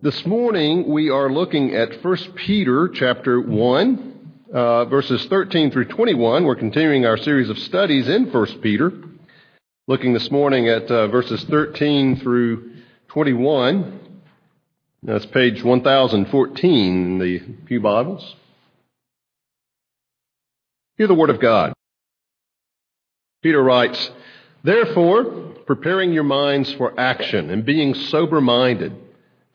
This 0.00 0.24
morning 0.24 0.88
we 0.88 1.10
are 1.10 1.28
looking 1.28 1.74
at 1.74 2.04
1 2.04 2.16
Peter 2.36 2.88
chapter 2.88 3.40
1, 3.40 4.30
uh, 4.54 4.84
verses 4.84 5.26
13 5.26 5.72
through 5.72 5.86
21. 5.86 6.44
We're 6.44 6.54
continuing 6.54 7.04
our 7.04 7.16
series 7.16 7.50
of 7.50 7.58
studies 7.58 8.08
in 8.08 8.30
1 8.30 8.46
Peter, 8.60 8.92
looking 9.88 10.12
this 10.12 10.30
morning 10.30 10.68
at 10.68 10.88
uh, 10.88 11.08
verses 11.08 11.42
13 11.50 12.20
through 12.20 12.76
21. 13.08 14.20
That's 15.02 15.26
page 15.26 15.64
1014 15.64 17.04
in 17.04 17.18
the 17.18 17.40
Pew 17.66 17.80
Bibles. 17.80 18.36
Hear 20.96 21.08
the 21.08 21.14
Word 21.14 21.30
of 21.30 21.40
God. 21.40 21.72
Peter 23.42 23.60
writes, 23.60 24.12
Therefore, 24.62 25.24
preparing 25.66 26.12
your 26.12 26.22
minds 26.22 26.72
for 26.74 26.94
action 27.00 27.50
and 27.50 27.64
being 27.64 27.94
sober 27.94 28.40
minded, 28.40 28.94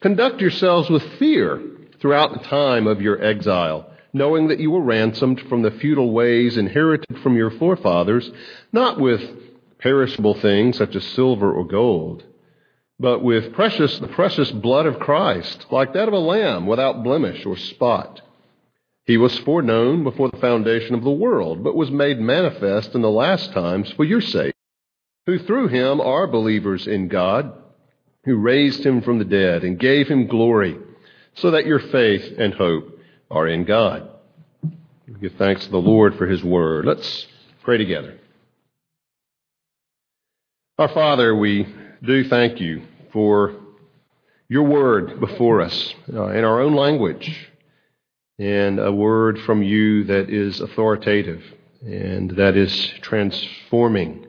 Conduct 0.00 0.40
yourselves 0.40 0.88
with 0.88 1.02
fear 1.18 1.60
throughout 2.00 2.32
the 2.32 2.48
time 2.48 2.86
of 2.86 3.02
your 3.02 3.22
exile, 3.22 3.90
knowing 4.14 4.48
that 4.48 4.58
you 4.58 4.70
were 4.70 4.80
ransomed 4.80 5.38
from 5.42 5.60
the 5.60 5.70
futile 5.70 6.10
ways 6.10 6.56
inherited 6.56 7.18
from 7.22 7.36
your 7.36 7.50
forefathers, 7.50 8.30
not 8.72 8.98
with 8.98 9.20
perishable 9.78 10.32
things 10.32 10.78
such 10.78 10.96
as 10.96 11.04
silver 11.04 11.52
or 11.52 11.66
gold, 11.66 12.24
but 12.98 13.22
with 13.22 13.52
precious, 13.52 13.98
the 13.98 14.08
precious 14.08 14.50
blood 14.50 14.86
of 14.86 14.98
Christ, 14.98 15.66
like 15.70 15.92
that 15.92 16.08
of 16.08 16.14
a 16.14 16.18
lamb 16.18 16.66
without 16.66 17.04
blemish 17.04 17.44
or 17.44 17.56
spot. 17.58 18.22
He 19.04 19.18
was 19.18 19.38
foreknown 19.40 20.02
before 20.02 20.30
the 20.30 20.38
foundation 20.38 20.94
of 20.94 21.04
the 21.04 21.10
world, 21.10 21.62
but 21.62 21.76
was 21.76 21.90
made 21.90 22.18
manifest 22.18 22.94
in 22.94 23.02
the 23.02 23.10
last 23.10 23.52
times 23.52 23.90
for 23.92 24.04
your 24.04 24.22
sake, 24.22 24.54
who 25.26 25.38
through 25.38 25.68
him 25.68 26.00
are 26.00 26.26
believers 26.26 26.86
in 26.86 27.08
God 27.08 27.52
who 28.30 28.36
raised 28.36 28.86
him 28.86 29.02
from 29.02 29.18
the 29.18 29.24
dead 29.24 29.64
and 29.64 29.76
gave 29.76 30.06
him 30.06 30.28
glory, 30.28 30.78
so 31.34 31.50
that 31.50 31.66
your 31.66 31.80
faith 31.80 32.38
and 32.38 32.54
hope 32.54 32.96
are 33.28 33.48
in 33.48 33.64
God. 33.64 34.08
We 34.62 35.14
give 35.20 35.34
thanks 35.34 35.64
to 35.64 35.70
the 35.72 35.80
Lord 35.80 36.14
for 36.14 36.28
his 36.28 36.44
word. 36.44 36.84
Let's 36.84 37.26
pray 37.64 37.76
together. 37.76 38.18
Our 40.78 40.88
Father, 40.90 41.34
we 41.34 41.66
do 42.04 42.28
thank 42.28 42.60
you 42.60 42.82
for 43.12 43.56
your 44.48 44.62
word 44.62 45.18
before 45.18 45.60
us 45.60 45.94
uh, 46.14 46.28
in 46.28 46.44
our 46.44 46.60
own 46.60 46.76
language 46.76 47.50
and 48.38 48.78
a 48.78 48.92
word 48.92 49.40
from 49.40 49.60
you 49.64 50.04
that 50.04 50.30
is 50.30 50.60
authoritative 50.60 51.42
and 51.82 52.30
that 52.36 52.56
is 52.56 52.92
transforming. 53.02 54.26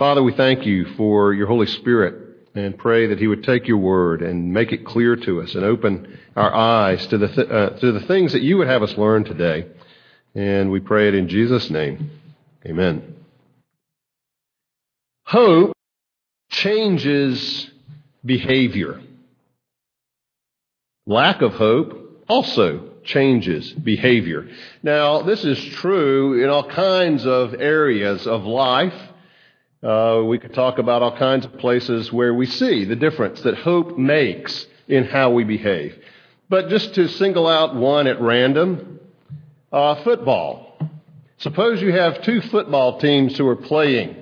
Father, 0.00 0.22
we 0.24 0.32
thank 0.32 0.66
you 0.66 0.84
for 0.96 1.32
your 1.32 1.46
Holy 1.46 1.66
Spirit 1.66 2.25
and 2.58 2.78
pray 2.78 3.08
that 3.08 3.18
He 3.18 3.26
would 3.26 3.44
take 3.44 3.66
your 3.68 3.78
word 3.78 4.22
and 4.22 4.52
make 4.52 4.72
it 4.72 4.84
clear 4.84 5.16
to 5.16 5.42
us 5.42 5.54
and 5.54 5.64
open 5.64 6.18
our 6.34 6.54
eyes 6.54 7.06
to 7.08 7.18
the, 7.18 7.28
th- 7.28 7.50
uh, 7.50 7.70
to 7.70 7.92
the 7.92 8.00
things 8.00 8.32
that 8.32 8.42
you 8.42 8.58
would 8.58 8.68
have 8.68 8.82
us 8.82 8.96
learn 8.96 9.24
today. 9.24 9.66
And 10.34 10.70
we 10.70 10.80
pray 10.80 11.08
it 11.08 11.14
in 11.14 11.28
Jesus' 11.28 11.70
name. 11.70 12.10
Amen. 12.64 13.14
Hope 15.24 15.72
changes 16.50 17.70
behavior. 18.24 19.00
Lack 21.06 21.42
of 21.42 21.54
hope 21.54 22.24
also 22.28 22.90
changes 23.04 23.72
behavior. 23.72 24.48
Now, 24.82 25.22
this 25.22 25.44
is 25.44 25.62
true 25.76 26.42
in 26.42 26.50
all 26.50 26.68
kinds 26.68 27.24
of 27.24 27.54
areas 27.54 28.26
of 28.26 28.44
life. 28.44 28.94
Uh, 29.82 30.22
we 30.24 30.38
could 30.38 30.54
talk 30.54 30.78
about 30.78 31.02
all 31.02 31.16
kinds 31.16 31.44
of 31.44 31.58
places 31.58 32.12
where 32.12 32.34
we 32.34 32.46
see 32.46 32.84
the 32.84 32.96
difference 32.96 33.42
that 33.42 33.56
hope 33.56 33.98
makes 33.98 34.66
in 34.88 35.04
how 35.04 35.30
we 35.30 35.44
behave. 35.44 35.96
But 36.48 36.68
just 36.68 36.94
to 36.94 37.08
single 37.08 37.46
out 37.46 37.74
one 37.74 38.06
at 38.06 38.20
random, 38.20 39.00
uh, 39.72 40.02
football. 40.02 40.78
Suppose 41.38 41.82
you 41.82 41.92
have 41.92 42.22
two 42.22 42.40
football 42.40 42.98
teams 42.98 43.36
who 43.36 43.46
are 43.46 43.56
playing, 43.56 44.16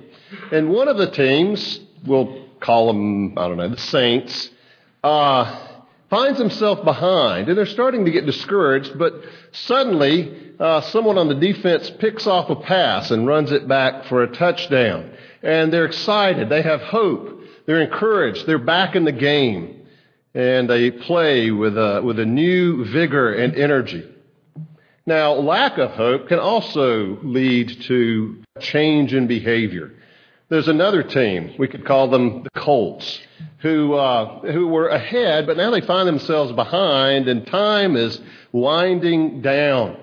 and 0.51 0.71
one 0.71 0.89
of 0.89 0.97
the 0.97 1.11
teams, 1.11 1.79
we'll 2.05 2.49
call 2.59 2.89
them, 2.89 3.39
I 3.39 3.47
don't 3.47 3.59
know, 3.59 3.69
the 3.69 3.77
Saints, 3.77 4.51
uh, 5.05 5.74
finds 6.11 6.39
himself 6.39 6.85
behind, 6.85 7.49
and 7.49 7.57
they're 7.57 7.67
starting 7.67 8.05
to 8.05 8.11
get 8.11 8.27
discouraged, 8.27 8.99
but 8.99 9.15
suddenly 9.53 10.55
uh, 10.61 10.81
someone 10.83 11.19
on 11.19 11.29
the 11.29 11.35
defense 11.35 11.91
picks 11.99 12.27
off 12.27 12.51
a 12.51 12.57
pass 12.57 13.11
and 13.11 13.27
runs 13.27 13.53
it 13.53 13.67
back 13.67 14.05
for 14.05 14.23
a 14.23 14.29
touchdown 14.29 15.11
and 15.45 15.71
they're 15.71 15.85
excited. 15.85 16.49
They 16.49 16.63
have 16.63 16.81
hope. 16.81 17.43
They're 17.67 17.83
encouraged. 17.83 18.47
They're 18.47 18.59
back 18.59 18.97
in 18.97 19.05
the 19.05 19.13
game. 19.13 19.87
And 20.35 20.69
they 20.69 20.91
play 20.91 21.51
with 21.51 21.77
a, 21.77 22.01
with 22.03 22.19
a 22.19 22.25
new 22.25 22.85
vigor 22.87 23.33
and 23.33 23.55
energy. 23.55 24.11
Now, 25.07 25.35
lack 25.35 25.77
of 25.79 25.91
hope 25.91 26.29
can 26.29 26.39
also 26.39 27.19
lead 27.23 27.83
to 27.83 28.43
a 28.57 28.61
change 28.61 29.13
in 29.13 29.27
behavior. 29.27 29.93
There's 30.55 30.69
another 30.69 31.03
team, 31.03 31.53
we 31.59 31.67
could 31.67 31.85
call 31.85 32.07
them 32.07 32.45
the 32.45 32.51
Colts, 32.51 33.19
who, 33.59 33.95
uh, 33.95 34.53
who 34.53 34.69
were 34.69 34.87
ahead, 34.87 35.49
but 35.49 35.57
now 35.57 35.73
they 35.73 35.81
find 35.81 36.07
themselves 36.07 36.53
behind, 36.53 37.27
and 37.27 37.45
time 37.45 37.97
is 37.97 38.21
winding 38.53 39.43
down. 39.43 39.97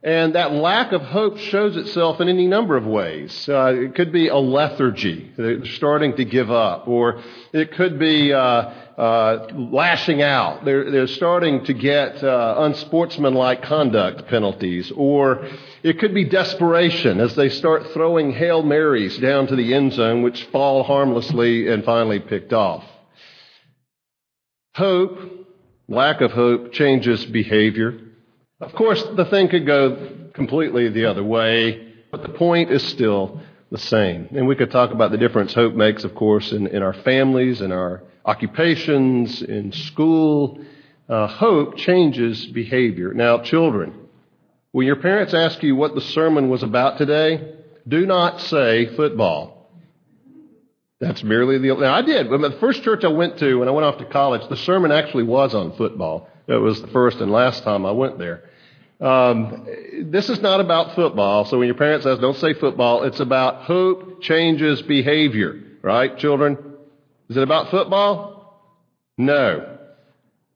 And 0.00 0.36
that 0.36 0.52
lack 0.52 0.92
of 0.92 1.02
hope 1.02 1.38
shows 1.38 1.76
itself 1.76 2.20
in 2.20 2.28
any 2.28 2.46
number 2.46 2.76
of 2.76 2.86
ways. 2.86 3.48
Uh, 3.48 3.74
it 3.74 3.96
could 3.96 4.12
be 4.12 4.28
a 4.28 4.36
lethargy, 4.36 5.32
they're 5.36 5.64
starting 5.64 6.14
to 6.16 6.24
give 6.24 6.52
up, 6.52 6.86
or 6.86 7.20
it 7.52 7.72
could 7.72 7.98
be 7.98 8.32
uh, 8.32 8.38
uh, 8.38 9.48
lashing 9.54 10.22
out. 10.22 10.64
They're, 10.64 10.88
they're 10.88 11.08
starting 11.08 11.64
to 11.64 11.74
get 11.74 12.22
uh, 12.22 12.54
unsportsmanlike 12.58 13.62
conduct 13.62 14.28
penalties, 14.28 14.92
or 14.94 15.48
it 15.82 15.98
could 15.98 16.14
be 16.14 16.24
desperation 16.24 17.18
as 17.18 17.34
they 17.34 17.48
start 17.48 17.88
throwing 17.92 18.30
Hail 18.32 18.62
Marys 18.62 19.18
down 19.18 19.48
to 19.48 19.56
the 19.56 19.74
end 19.74 19.94
zone, 19.94 20.22
which 20.22 20.44
fall 20.52 20.84
harmlessly 20.84 21.68
and 21.68 21.84
finally 21.84 22.20
picked 22.20 22.52
off. 22.52 22.84
Hope, 24.76 25.18
lack 25.88 26.20
of 26.20 26.30
hope, 26.30 26.72
changes 26.72 27.24
behavior. 27.26 27.98
Of 28.60 28.72
course, 28.74 29.02
the 29.16 29.24
thing 29.24 29.48
could 29.48 29.66
go 29.66 30.30
completely 30.34 30.88
the 30.88 31.04
other 31.04 31.22
way, 31.22 31.92
but 32.10 32.22
the 32.22 32.28
point 32.28 32.72
is 32.72 32.82
still 32.82 33.40
the 33.70 33.78
same. 33.78 34.28
And 34.32 34.48
we 34.48 34.56
could 34.56 34.72
talk 34.72 34.90
about 34.90 35.12
the 35.12 35.16
difference 35.16 35.54
hope 35.54 35.74
makes, 35.74 36.02
of 36.02 36.14
course, 36.16 36.50
in, 36.52 36.66
in 36.66 36.82
our 36.82 36.92
families, 36.92 37.60
in 37.60 37.70
our 37.70 38.02
occupations, 38.24 39.42
in 39.42 39.70
school. 39.70 40.60
Uh, 41.08 41.28
hope 41.28 41.76
changes 41.76 42.46
behavior. 42.46 43.14
Now, 43.14 43.38
children, 43.38 43.94
when 44.72 44.86
your 44.86 44.96
parents 44.96 45.34
ask 45.34 45.62
you 45.62 45.76
what 45.76 45.94
the 45.94 46.00
sermon 46.00 46.48
was 46.48 46.64
about 46.64 46.98
today, 46.98 47.54
do 47.86 48.06
not 48.06 48.40
say 48.40 48.86
football. 48.96 49.70
That's 51.00 51.22
merely 51.22 51.58
the. 51.58 51.74
Now, 51.76 51.94
I 51.94 52.02
did. 52.02 52.28
The 52.28 52.56
first 52.58 52.82
church 52.82 53.04
I 53.04 53.08
went 53.08 53.38
to 53.38 53.60
when 53.60 53.68
I 53.68 53.70
went 53.70 53.86
off 53.86 53.98
to 53.98 54.04
college, 54.04 54.42
the 54.48 54.56
sermon 54.56 54.90
actually 54.90 55.22
was 55.22 55.54
on 55.54 55.76
football. 55.76 56.28
It 56.48 56.56
was 56.56 56.80
the 56.80 56.88
first 56.88 57.18
and 57.18 57.30
last 57.30 57.62
time 57.62 57.84
I 57.84 57.92
went 57.92 58.18
there. 58.18 58.44
Um, 59.00 59.66
this 60.04 60.28
is 60.28 60.40
not 60.40 60.60
about 60.60 60.96
football. 60.96 61.44
So 61.44 61.58
when 61.58 61.66
your 61.66 61.76
parent 61.76 62.02
says, 62.02 62.18
don't 62.18 62.36
say 62.36 62.54
football, 62.54 63.04
it's 63.04 63.20
about 63.20 63.62
hope 63.62 64.22
changes 64.22 64.82
behavior, 64.82 65.60
right, 65.82 66.16
children? 66.18 66.56
Is 67.28 67.36
it 67.36 67.42
about 67.42 67.70
football? 67.70 68.34
No. 69.18 69.78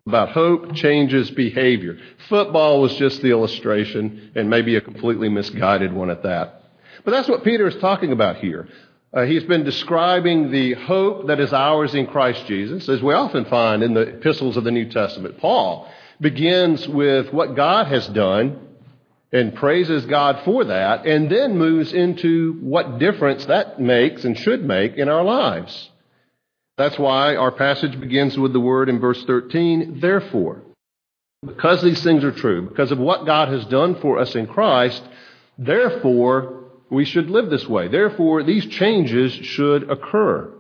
about 0.06 0.30
hope 0.30 0.74
changes 0.74 1.30
behavior. 1.30 1.98
Football 2.28 2.80
was 2.80 2.94
just 2.96 3.22
the 3.22 3.30
illustration, 3.30 4.32
and 4.34 4.50
maybe 4.50 4.74
a 4.76 4.80
completely 4.80 5.28
misguided 5.28 5.92
one 5.92 6.10
at 6.10 6.24
that. 6.24 6.62
But 7.04 7.12
that's 7.12 7.28
what 7.28 7.44
Peter 7.44 7.68
is 7.68 7.76
talking 7.76 8.12
about 8.12 8.36
here. 8.36 8.68
Uh, 9.14 9.24
he's 9.24 9.44
been 9.44 9.62
describing 9.62 10.50
the 10.50 10.72
hope 10.72 11.26
that 11.26 11.38
is 11.38 11.52
ours 11.52 11.94
in 11.94 12.06
Christ 12.06 12.46
Jesus, 12.46 12.88
as 12.88 13.02
we 13.02 13.12
often 13.12 13.44
find 13.44 13.82
in 13.82 13.92
the 13.92 14.00
epistles 14.00 14.56
of 14.56 14.64
the 14.64 14.70
New 14.70 14.88
Testament. 14.88 15.38
Paul 15.38 15.90
begins 16.18 16.88
with 16.88 17.30
what 17.30 17.54
God 17.54 17.88
has 17.88 18.06
done 18.08 18.68
and 19.30 19.54
praises 19.54 20.06
God 20.06 20.40
for 20.44 20.64
that, 20.64 21.06
and 21.06 21.30
then 21.30 21.58
moves 21.58 21.92
into 21.92 22.54
what 22.60 22.98
difference 22.98 23.44
that 23.46 23.78
makes 23.78 24.24
and 24.24 24.38
should 24.38 24.64
make 24.64 24.96
in 24.96 25.08
our 25.08 25.24
lives. 25.24 25.90
That's 26.78 26.98
why 26.98 27.36
our 27.36 27.52
passage 27.52 27.98
begins 28.00 28.38
with 28.38 28.54
the 28.54 28.60
word 28.60 28.88
in 28.88 28.98
verse 28.98 29.22
13, 29.24 30.00
therefore. 30.00 30.62
Because 31.44 31.82
these 31.82 32.02
things 32.02 32.24
are 32.24 32.32
true, 32.32 32.68
because 32.68 32.92
of 32.92 32.98
what 32.98 33.26
God 33.26 33.48
has 33.48 33.64
done 33.66 34.00
for 34.00 34.18
us 34.18 34.34
in 34.34 34.46
Christ, 34.46 35.02
therefore 35.58 36.61
we 36.92 37.06
should 37.06 37.30
live 37.30 37.48
this 37.48 37.66
way. 37.66 37.88
Therefore, 37.88 38.42
these 38.42 38.66
changes 38.66 39.32
should 39.32 39.90
occur. 39.90 40.52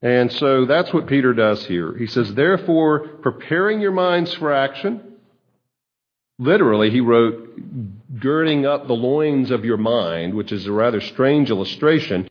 And 0.00 0.32
so 0.32 0.66
that's 0.66 0.92
what 0.94 1.08
Peter 1.08 1.34
does 1.34 1.66
here. 1.66 1.96
He 1.98 2.06
says, 2.06 2.32
therefore, 2.32 3.08
preparing 3.22 3.80
your 3.80 3.90
minds 3.90 4.32
for 4.34 4.52
action. 4.52 5.16
Literally, 6.38 6.90
he 6.90 7.00
wrote, 7.00 8.20
girding 8.20 8.66
up 8.66 8.86
the 8.86 8.92
loins 8.92 9.50
of 9.50 9.64
your 9.64 9.76
mind, 9.76 10.34
which 10.34 10.52
is 10.52 10.66
a 10.66 10.72
rather 10.72 11.00
strange 11.00 11.50
illustration 11.50 12.28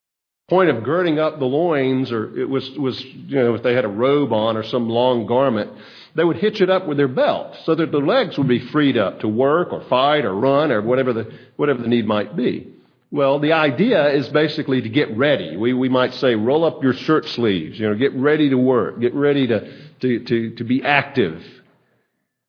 point 0.49 0.69
of 0.69 0.81
girding 0.85 1.19
up 1.19 1.39
the 1.39 1.45
loins, 1.45 2.09
or 2.09 2.39
it 2.39 2.47
was, 2.47 2.69
was, 2.77 3.03
you 3.03 3.35
know, 3.35 3.55
if 3.55 3.63
they 3.63 3.73
had 3.73 3.83
a 3.83 3.89
robe 3.89 4.31
on 4.31 4.55
or 4.55 4.63
some 4.63 4.87
long 4.87 5.25
garment, 5.25 5.69
they 6.15 6.23
would 6.23 6.37
hitch 6.37 6.61
it 6.61 6.69
up 6.69 6.87
with 6.87 6.95
their 6.95 7.09
belt 7.09 7.57
so 7.65 7.75
that 7.75 7.91
their 7.91 7.99
legs 7.99 8.37
would 8.37 8.47
be 8.47 8.65
freed 8.69 8.97
up 8.97 9.19
to 9.19 9.27
work 9.27 9.73
or 9.73 9.83
fight 9.89 10.23
or 10.23 10.33
run 10.33 10.71
or 10.71 10.81
whatever 10.81 11.11
the, 11.11 11.29
whatever 11.57 11.81
the 11.81 11.89
need 11.89 12.07
might 12.07 12.37
be. 12.37 12.73
Well, 13.09 13.39
the 13.39 13.53
idea 13.53 14.09
is 14.09 14.27
basically 14.29 14.81
to 14.81 14.89
get 14.89 15.15
ready. 15.15 15.55
We, 15.55 15.73
we 15.73 15.87
might 15.87 16.13
say, 16.15 16.35
roll 16.35 16.65
up 16.65 16.83
your 16.83 16.93
shirt 16.93 17.25
sleeves, 17.27 17.79
you 17.79 17.87
know, 17.87 17.95
get 17.95 18.13
ready 18.13 18.49
to 18.49 18.57
work, 18.57 18.99
get 18.99 19.13
ready 19.13 19.47
to, 19.47 19.73
to, 20.01 20.19
to, 20.25 20.55
to 20.55 20.63
be 20.65 20.83
active. 20.83 21.41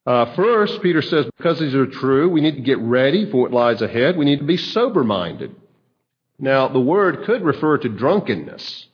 Uh, 0.05 0.35
first, 0.35 0.81
Peter 0.81 1.01
says, 1.01 1.27
because 1.37 1.59
these 1.59 1.75
are 1.75 1.85
true, 1.85 2.29
we 2.29 2.41
need 2.41 2.55
to 2.55 2.61
get 2.61 2.79
ready 2.79 3.29
for 3.29 3.43
what 3.43 3.51
lies 3.51 3.81
ahead. 3.81 4.17
We 4.17 4.25
need 4.25 4.39
to 4.39 4.45
be 4.45 4.57
sober 4.57 5.03
minded. 5.03 5.55
Now, 6.37 6.67
the 6.67 6.79
word 6.79 7.23
could 7.25 7.43
refer 7.43 7.77
to 7.77 7.89
drunkenness. 7.89 8.87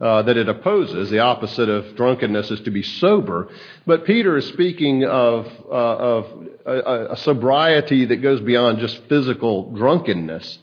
Uh, 0.00 0.22
that 0.22 0.38
it 0.38 0.48
opposes. 0.48 1.10
The 1.10 1.18
opposite 1.18 1.68
of 1.68 1.94
drunkenness 1.94 2.50
is 2.50 2.62
to 2.62 2.70
be 2.70 2.82
sober. 2.82 3.50
But 3.86 4.06
Peter 4.06 4.38
is 4.38 4.46
speaking 4.46 5.04
of, 5.04 5.46
uh, 5.70 5.74
of 5.74 6.48
a, 6.64 7.08
a, 7.10 7.16
sobriety 7.18 8.06
that 8.06 8.22
goes 8.22 8.40
beyond 8.40 8.78
just 8.78 8.96
physical 9.10 9.70
drunkenness. 9.72 10.58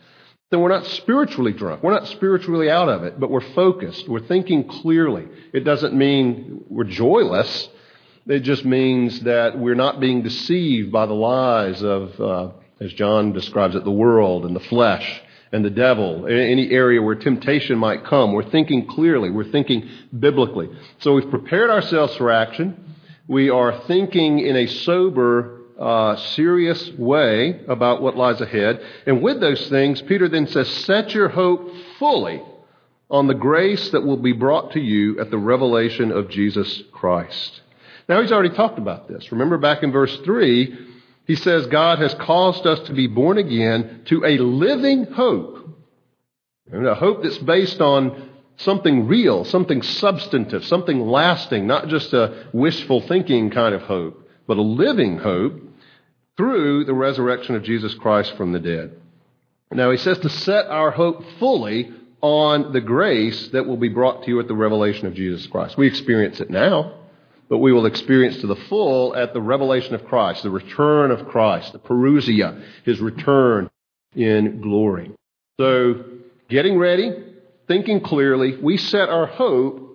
Then 0.50 0.62
we're 0.62 0.70
not 0.70 0.86
spiritually 0.86 1.52
drunk. 1.52 1.84
We're 1.84 1.92
not 1.92 2.08
spiritually 2.08 2.70
out 2.70 2.88
of 2.88 3.04
it, 3.04 3.20
but 3.20 3.30
we're 3.30 3.42
focused. 3.54 4.08
We're 4.08 4.26
thinking 4.26 4.66
clearly. 4.66 5.28
It 5.52 5.62
doesn't 5.66 5.94
mean 5.94 6.64
we're 6.70 6.86
joyless. 6.86 7.68
It 8.26 8.42
just 8.42 8.64
means 8.64 9.22
that 9.22 9.60
we're 9.60 9.76
not 9.76 10.00
being 10.00 10.24
deceived 10.24 10.92
by 10.92 11.06
the 11.06 11.14
lies 11.14 11.84
of, 11.84 12.20
uh, 12.22 12.50
as 12.80 12.94
John 12.94 13.34
describes 13.34 13.76
it, 13.76 13.84
the 13.84 13.92
world 13.92 14.46
and 14.46 14.56
the 14.56 14.62
flesh 14.62 15.22
and 15.52 15.66
the 15.66 15.70
devil, 15.70 16.28
any 16.28 16.72
area 16.72 17.02
where 17.02 17.16
temptation 17.16 17.78
might 17.78 18.06
come. 18.06 18.34
We're 18.34 18.50
thinking 18.50 18.86
clearly. 18.88 19.30
We're 19.30 19.52
thinking 19.52 19.90
biblically. 20.18 20.70
So 21.00 21.14
we've 21.14 21.30
prepared 21.30 21.70
ourselves 21.70 22.16
for 22.16 22.32
action. 22.32 22.96
We 23.28 23.50
are 23.50 23.82
thinking 23.88 24.40
in 24.40 24.56
a 24.56 24.68
sober, 24.68 25.57
uh, 25.80 26.16
serious 26.16 26.92
way 26.98 27.62
about 27.68 28.02
what 28.02 28.18
lies 28.18 28.42
ahead. 28.42 28.82
And 29.06 29.22
with 29.22 29.40
those 29.40 29.70
things, 29.70 30.02
Peter 30.02 30.28
then 30.28 30.48
says, 30.48 30.70
set 30.86 31.14
your 31.14 31.30
hope 31.30 31.72
fully 32.00 32.42
on 33.10 33.28
the 33.28 33.36
grace 33.36 33.92
that 33.92 34.04
will 34.04 34.18
be 34.18 34.34
brought 34.34 34.74
to 34.74 34.80
you 34.80 35.20
at 35.20 35.32
the 35.32 35.38
revelation 35.38 36.12
of 36.12 36.30
Jesus 36.30 36.84
Christ. 36.92 37.62
Now, 38.10 38.22
he's 38.22 38.32
already 38.32 38.56
talked 38.56 38.80
about 38.80 39.08
this. 39.08 39.32
Remember 39.32 39.58
back 39.58 39.84
in 39.84 39.92
verse 39.92 40.16
3, 40.24 40.78
he 41.26 41.36
says 41.36 41.68
God 41.68 42.00
has 42.00 42.14
caused 42.16 42.66
us 42.66 42.80
to 42.88 42.94
be 42.94 43.08
born 43.08 43.38
again 43.38 44.04
to 44.06 44.26
a 44.26 44.38
living 44.38 45.06
hope. 45.06 45.56
And 46.72 46.88
a 46.88 46.96
hope 46.96 47.24
that's 47.24 47.38
based 47.38 47.82
on 47.82 48.30
something 48.58 49.08
real, 49.08 49.46
something 49.46 49.82
substantive, 49.82 50.66
something 50.66 51.00
lasting, 51.00 51.68
not 51.68 51.88
just 51.88 52.14
a 52.14 52.48
wishful 52.52 53.02
thinking 53.02 53.52
kind 53.52 53.76
of 53.76 53.84
hope, 53.84 54.28
but 54.48 54.58
a 54.58 54.62
living 54.62 55.18
hope 55.18 55.62
through 56.38 56.86
the 56.86 56.94
resurrection 56.94 57.56
of 57.56 57.64
Jesus 57.64 57.94
Christ 57.96 58.36
from 58.38 58.52
the 58.52 58.60
dead. 58.60 58.96
Now 59.72 59.92
he 59.92 59.98
says 59.98 60.20
to 60.20 60.30
set 60.30 60.68
our 60.68 60.92
hope 60.92 61.24
fully 61.40 61.92
on 62.22 62.72
the 62.72 62.82
grace 62.82 63.50
that 63.50 63.66
will 63.66 63.78
be 63.78 63.90
brought 63.90 64.24
to 64.24 64.30
you 64.30 64.40
at 64.40 64.48
the 64.48 64.56
revelation 64.56 65.08
of 65.08 65.14
Jesus 65.14 65.46
Christ. 65.48 65.78
We 65.78 65.88
experience 65.88 66.40
it 66.40 66.50
now 66.50 66.94
but 67.50 67.60
we 67.60 67.72
will 67.72 67.86
experience 67.86 68.42
to 68.42 68.48
the 68.48 68.56
full 68.56 69.16
at 69.16 69.34
the 69.34 69.42
revelation 69.42 69.96
of 69.96 70.06
Christ, 70.06 70.44
the 70.44 70.50
return 70.50 71.12
of 71.12 71.28
Christ, 71.28 71.74
the 71.74 71.80
parousia, 71.80 72.62
his 72.84 73.00
return 73.00 73.70
in 74.16 74.62
glory. 74.62 75.12
So, 75.60 76.04
getting 76.50 76.78
ready, 76.78 77.12
thinking 77.68 78.02
clearly, 78.02 78.58
we 78.58 78.78
set 78.78 79.10
our 79.10 79.28
hope 79.28 79.87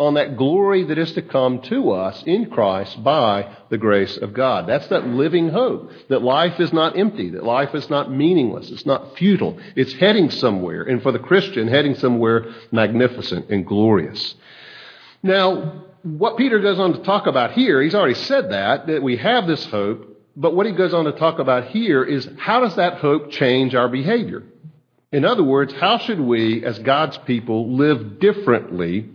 on 0.00 0.14
that 0.14 0.38
glory 0.38 0.82
that 0.84 0.96
is 0.96 1.12
to 1.12 1.20
come 1.20 1.60
to 1.60 1.92
us 1.92 2.22
in 2.24 2.48
Christ 2.48 3.04
by 3.04 3.54
the 3.68 3.76
grace 3.76 4.16
of 4.16 4.32
God. 4.32 4.66
That's 4.66 4.88
that 4.88 5.06
living 5.06 5.50
hope 5.50 5.92
that 6.08 6.22
life 6.22 6.58
is 6.58 6.72
not 6.72 6.98
empty, 6.98 7.28
that 7.30 7.44
life 7.44 7.74
is 7.74 7.90
not 7.90 8.10
meaningless, 8.10 8.70
it's 8.70 8.86
not 8.86 9.18
futile. 9.18 9.58
It's 9.76 9.92
heading 9.92 10.30
somewhere, 10.30 10.82
and 10.82 11.02
for 11.02 11.12
the 11.12 11.18
Christian, 11.18 11.68
heading 11.68 11.94
somewhere 11.96 12.46
magnificent 12.72 13.50
and 13.50 13.66
glorious. 13.66 14.34
Now, 15.22 15.84
what 16.02 16.38
Peter 16.38 16.60
goes 16.60 16.78
on 16.78 16.94
to 16.94 17.02
talk 17.02 17.26
about 17.26 17.52
here, 17.52 17.82
he's 17.82 17.94
already 17.94 18.14
said 18.14 18.50
that, 18.52 18.86
that 18.86 19.02
we 19.02 19.18
have 19.18 19.46
this 19.46 19.66
hope, 19.66 20.18
but 20.34 20.56
what 20.56 20.64
he 20.64 20.72
goes 20.72 20.94
on 20.94 21.04
to 21.04 21.12
talk 21.12 21.38
about 21.38 21.66
here 21.66 22.02
is 22.02 22.26
how 22.38 22.60
does 22.60 22.76
that 22.76 22.98
hope 22.98 23.30
change 23.30 23.74
our 23.74 23.88
behavior? 23.88 24.44
In 25.12 25.26
other 25.26 25.42
words, 25.42 25.74
how 25.74 25.98
should 25.98 26.20
we, 26.20 26.64
as 26.64 26.78
God's 26.78 27.18
people, 27.18 27.76
live 27.76 28.18
differently 28.18 29.10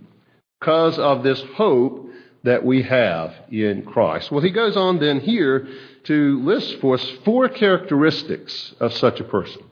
because 0.60 0.98
of 1.00 1.24
this 1.24 1.42
hope 1.56 2.10
that 2.44 2.64
we 2.64 2.84
have 2.84 3.34
in 3.52 3.84
Christ? 3.84 4.32
Well, 4.32 4.42
he 4.42 4.52
goes 4.52 4.78
on 4.78 5.00
then 5.00 5.20
here 5.20 5.68
to 6.04 6.44
list 6.44 6.80
for 6.80 6.96
us 6.96 7.12
four 7.24 7.50
characteristics 7.50 8.74
of 8.80 8.94
such 8.94 9.20
a 9.20 9.24
person. 9.24 9.64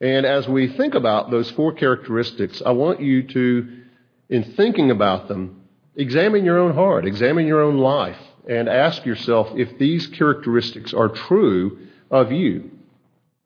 And 0.00 0.26
as 0.26 0.48
we 0.48 0.68
think 0.68 0.94
about 0.94 1.30
those 1.30 1.50
four 1.52 1.72
characteristics, 1.72 2.60
I 2.64 2.72
want 2.72 3.00
you 3.00 3.22
to, 3.28 3.82
in 4.28 4.44
thinking 4.54 4.90
about 4.90 5.28
them, 5.28 5.62
Examine 5.94 6.44
your 6.44 6.58
own 6.58 6.74
heart, 6.74 7.04
examine 7.06 7.46
your 7.46 7.60
own 7.60 7.76
life, 7.76 8.18
and 8.48 8.68
ask 8.68 9.04
yourself 9.04 9.48
if 9.56 9.78
these 9.78 10.06
characteristics 10.06 10.94
are 10.94 11.08
true 11.08 11.78
of 12.10 12.32
you. 12.32 12.70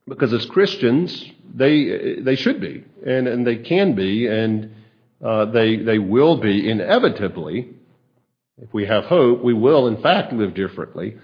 Because 0.07 0.33
as 0.33 0.47
Christians, 0.47 1.25
they, 1.53 2.21
they 2.21 2.37
should 2.37 2.61
be, 2.61 2.85
and, 3.05 3.27
and 3.27 3.45
they 3.45 3.57
can 3.57 3.95
be, 3.95 4.29
and 4.29 4.73
they, 5.21 5.77
they 5.77 5.99
will 5.99 6.37
be 6.37 6.69
inevitably. 6.69 7.71
If 8.59 8.73
we 8.73 8.87
have 8.87 9.05
hope, 9.05 9.43
we 9.43 9.55
will, 9.55 9.87
in 9.87 10.01
fact, 10.03 10.33
live 10.33 10.55
differently. 10.55 11.17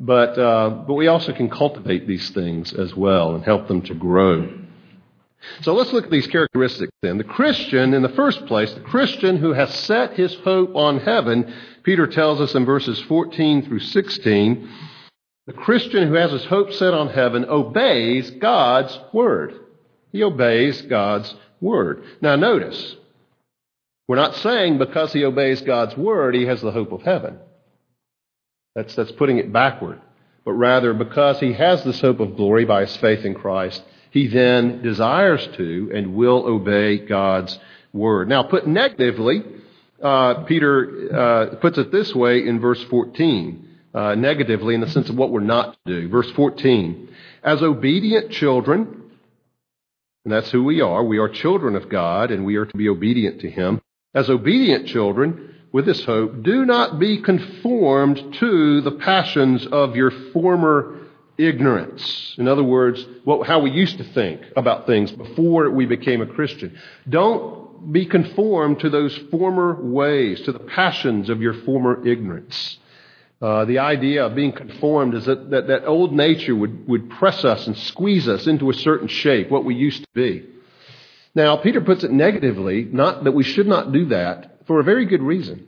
But, 0.00 0.38
uh, 0.38 0.70
but 0.86 0.94
we 0.94 1.06
also 1.06 1.32
can 1.32 1.48
cultivate 1.48 2.06
these 2.06 2.30
things 2.30 2.72
as 2.72 2.94
well 2.94 3.34
and 3.34 3.44
help 3.44 3.68
them 3.68 3.82
to 3.82 3.94
grow. 3.94 4.48
So 5.60 5.74
let's 5.74 5.92
look 5.92 6.04
at 6.04 6.10
these 6.10 6.26
characteristics 6.26 6.92
then. 7.02 7.18
The 7.18 7.24
Christian, 7.24 7.94
in 7.94 8.02
the 8.02 8.08
first 8.10 8.46
place, 8.46 8.72
the 8.72 8.80
Christian 8.80 9.36
who 9.36 9.52
has 9.52 9.72
set 9.74 10.14
his 10.14 10.34
hope 10.36 10.74
on 10.74 11.00
heaven, 11.00 11.52
Peter 11.82 12.06
tells 12.06 12.40
us 12.40 12.54
in 12.54 12.64
verses 12.64 13.00
14 13.02 13.62
through 13.62 13.80
16, 13.80 14.68
the 15.46 15.52
Christian 15.52 16.08
who 16.08 16.14
has 16.14 16.32
his 16.32 16.44
hope 16.46 16.72
set 16.72 16.94
on 16.94 17.08
heaven 17.08 17.44
obeys 17.44 18.30
God's 18.30 18.98
word. 19.12 19.54
He 20.10 20.22
obeys 20.22 20.80
God's 20.82 21.34
word. 21.60 22.04
Now 22.22 22.36
notice, 22.36 22.96
we're 24.06 24.16
not 24.16 24.36
saying 24.36 24.78
because 24.78 25.12
he 25.12 25.24
obeys 25.24 25.62
God's 25.62 25.96
word, 25.96 26.34
he 26.34 26.46
has 26.46 26.60
the 26.60 26.72
hope 26.72 26.92
of 26.92 27.02
heaven. 27.02 27.38
That's, 28.74 28.94
that's 28.94 29.12
putting 29.12 29.38
it 29.38 29.52
backward. 29.52 30.00
But 30.44 30.52
rather, 30.52 30.92
because 30.92 31.40
he 31.40 31.54
has 31.54 31.82
this 31.84 32.00
hope 32.00 32.20
of 32.20 32.36
glory 32.36 32.64
by 32.64 32.82
his 32.82 32.96
faith 32.98 33.24
in 33.24 33.34
Christ, 33.34 33.82
he 34.10 34.28
then 34.28 34.82
desires 34.82 35.46
to 35.56 35.90
and 35.94 36.14
will 36.14 36.46
obey 36.46 36.98
God's 36.98 37.58
word. 37.92 38.28
Now, 38.28 38.42
put 38.42 38.66
negatively, 38.66 39.42
uh, 40.02 40.44
Peter 40.44 41.16
uh, 41.16 41.54
puts 41.56 41.78
it 41.78 41.90
this 41.90 42.14
way 42.14 42.46
in 42.46 42.60
verse 42.60 42.82
14, 42.84 43.68
uh, 43.94 44.14
negatively 44.16 44.74
in 44.74 44.80
the 44.82 44.90
sense 44.90 45.08
of 45.08 45.16
what 45.16 45.30
we're 45.30 45.40
not 45.40 45.76
to 45.86 46.00
do. 46.00 46.08
Verse 46.08 46.30
14, 46.32 47.08
as 47.42 47.62
obedient 47.62 48.32
children, 48.32 49.02
and 50.24 50.32
that's 50.32 50.50
who 50.50 50.64
we 50.64 50.80
are, 50.80 51.02
we 51.04 51.18
are 51.18 51.28
children 51.28 51.74
of 51.76 51.88
God 51.88 52.30
and 52.30 52.44
we 52.44 52.56
are 52.56 52.66
to 52.66 52.76
be 52.76 52.88
obedient 52.88 53.40
to 53.40 53.50
Him. 53.50 53.80
As 54.14 54.30
obedient 54.30 54.86
children, 54.86 55.56
with 55.72 55.86
this 55.86 56.04
hope, 56.04 56.44
do 56.44 56.64
not 56.64 57.00
be 57.00 57.20
conformed 57.20 58.34
to 58.34 58.80
the 58.80 58.92
passions 58.92 59.66
of 59.66 59.96
your 59.96 60.12
former 60.32 61.00
ignorance. 61.36 62.36
In 62.38 62.46
other 62.46 62.62
words, 62.62 63.04
what, 63.24 63.46
how 63.48 63.58
we 63.58 63.72
used 63.72 63.98
to 63.98 64.04
think 64.04 64.40
about 64.56 64.86
things 64.86 65.10
before 65.10 65.68
we 65.70 65.84
became 65.86 66.22
a 66.22 66.26
Christian. 66.26 66.78
Don't 67.08 67.92
be 67.92 68.06
conformed 68.06 68.80
to 68.80 68.88
those 68.88 69.16
former 69.32 69.82
ways, 69.82 70.40
to 70.42 70.52
the 70.52 70.60
passions 70.60 71.28
of 71.28 71.42
your 71.42 71.54
former 71.64 72.06
ignorance. 72.06 72.78
Uh, 73.42 73.64
the 73.64 73.80
idea 73.80 74.24
of 74.24 74.36
being 74.36 74.52
conformed 74.52 75.14
is 75.14 75.26
that, 75.26 75.50
that 75.50 75.66
that 75.66 75.86
old 75.86 76.12
nature 76.12 76.54
would, 76.54 76.86
would 76.86 77.10
press 77.10 77.44
us 77.44 77.66
and 77.66 77.76
squeeze 77.76 78.28
us 78.28 78.46
into 78.46 78.70
a 78.70 78.74
certain 78.74 79.08
shape, 79.08 79.50
what 79.50 79.64
we 79.64 79.74
used 79.74 80.02
to 80.02 80.08
be. 80.14 80.46
Now, 81.34 81.56
Peter 81.56 81.80
puts 81.80 82.04
it 82.04 82.12
negatively, 82.12 82.84
not 82.84 83.24
that 83.24 83.32
we 83.32 83.42
should 83.42 83.66
not 83.66 83.92
do 83.92 84.06
that, 84.06 84.60
for 84.66 84.80
a 84.80 84.84
very 84.84 85.06
good 85.06 85.22
reason. 85.22 85.66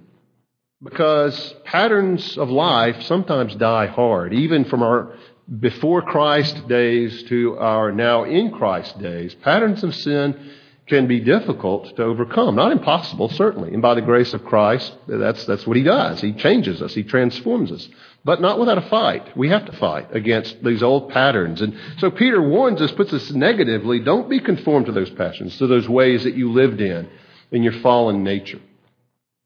Because 0.82 1.54
patterns 1.64 2.36
of 2.38 2.50
life 2.50 3.02
sometimes 3.02 3.54
die 3.56 3.86
hard, 3.86 4.32
even 4.32 4.64
from 4.64 4.82
our 4.82 5.16
before 5.60 6.02
Christ 6.02 6.66
days 6.68 7.22
to 7.24 7.56
our 7.58 7.92
now 7.92 8.24
in 8.24 8.50
Christ 8.50 8.98
days. 8.98 9.34
Patterns 9.34 9.84
of 9.84 9.94
sin 9.94 10.52
can 10.86 11.06
be 11.06 11.20
difficult 11.20 11.96
to 11.96 12.02
overcome. 12.02 12.56
Not 12.56 12.72
impossible, 12.72 13.28
certainly. 13.28 13.72
And 13.72 13.82
by 13.82 13.94
the 13.94 14.02
grace 14.02 14.34
of 14.34 14.44
Christ, 14.44 14.92
that's, 15.06 15.44
that's 15.46 15.66
what 15.66 15.76
He 15.76 15.82
does. 15.82 16.20
He 16.20 16.32
changes 16.32 16.82
us, 16.82 16.94
He 16.94 17.02
transforms 17.02 17.72
us. 17.72 17.88
But 18.26 18.40
not 18.40 18.58
without 18.58 18.76
a 18.76 18.88
fight. 18.88 19.36
We 19.36 19.50
have 19.50 19.66
to 19.66 19.76
fight 19.76 20.08
against 20.10 20.64
these 20.64 20.82
old 20.82 21.10
patterns. 21.10 21.62
And 21.62 21.78
so 21.98 22.10
Peter 22.10 22.42
warns 22.42 22.82
us, 22.82 22.90
puts 22.90 23.12
us 23.12 23.30
negatively 23.30 24.00
don't 24.00 24.28
be 24.28 24.40
conformed 24.40 24.86
to 24.86 24.92
those 24.92 25.10
passions, 25.10 25.56
to 25.58 25.68
those 25.68 25.88
ways 25.88 26.24
that 26.24 26.34
you 26.34 26.50
lived 26.50 26.80
in, 26.80 27.08
in 27.52 27.62
your 27.62 27.80
fallen 27.80 28.24
nature. 28.24 28.58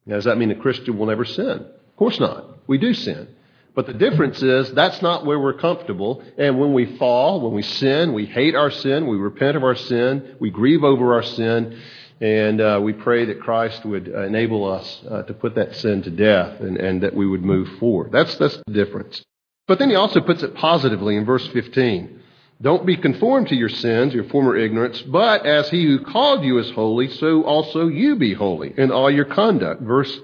Now, 0.06 0.14
does 0.14 0.24
that 0.24 0.38
mean 0.38 0.50
a 0.50 0.54
Christian 0.54 0.96
will 0.96 1.08
never 1.08 1.26
sin? 1.26 1.58
Of 1.58 1.96
course 1.98 2.18
not. 2.18 2.66
We 2.66 2.78
do 2.78 2.94
sin. 2.94 3.28
But 3.74 3.86
the 3.86 3.92
difference 3.92 4.42
is 4.42 4.72
that's 4.72 5.02
not 5.02 5.26
where 5.26 5.38
we're 5.38 5.58
comfortable. 5.58 6.24
And 6.38 6.58
when 6.58 6.72
we 6.72 6.96
fall, 6.96 7.42
when 7.42 7.52
we 7.52 7.60
sin, 7.62 8.14
we 8.14 8.24
hate 8.24 8.54
our 8.54 8.70
sin, 8.70 9.06
we 9.06 9.18
repent 9.18 9.58
of 9.58 9.62
our 9.62 9.76
sin, 9.76 10.36
we 10.40 10.48
grieve 10.48 10.84
over 10.84 11.12
our 11.12 11.22
sin, 11.22 11.78
and 12.20 12.60
uh, 12.60 12.80
we 12.82 12.92
pray 12.92 13.24
that 13.26 13.40
Christ 13.40 13.84
would 13.84 14.08
enable 14.08 14.70
us 14.70 15.02
uh, 15.10 15.22
to 15.22 15.32
put 15.32 15.54
that 15.54 15.74
sin 15.76 16.02
to 16.02 16.10
death 16.10 16.60
and, 16.60 16.76
and 16.76 17.02
that 17.02 17.14
we 17.14 17.26
would 17.26 17.42
move 17.42 17.68
forward. 17.78 18.12
That's, 18.12 18.36
that's 18.36 18.60
the 18.66 18.72
difference. 18.72 19.22
But 19.66 19.78
then 19.78 19.88
he 19.88 19.96
also 19.96 20.20
puts 20.20 20.42
it 20.42 20.54
positively 20.54 21.16
in 21.16 21.24
verse 21.24 21.46
15. 21.48 22.20
Don't 22.60 22.84
be 22.84 22.96
conformed 22.96 23.48
to 23.48 23.56
your 23.56 23.70
sins, 23.70 24.12
your 24.12 24.24
former 24.24 24.54
ignorance, 24.54 25.00
but 25.00 25.46
as 25.46 25.70
he 25.70 25.84
who 25.84 26.04
called 26.04 26.44
you 26.44 26.58
is 26.58 26.70
holy, 26.72 27.08
so 27.08 27.42
also 27.44 27.88
you 27.88 28.16
be 28.16 28.34
holy 28.34 28.74
in 28.76 28.90
all 28.90 29.10
your 29.10 29.24
conduct. 29.24 29.80
Verse 29.80 30.14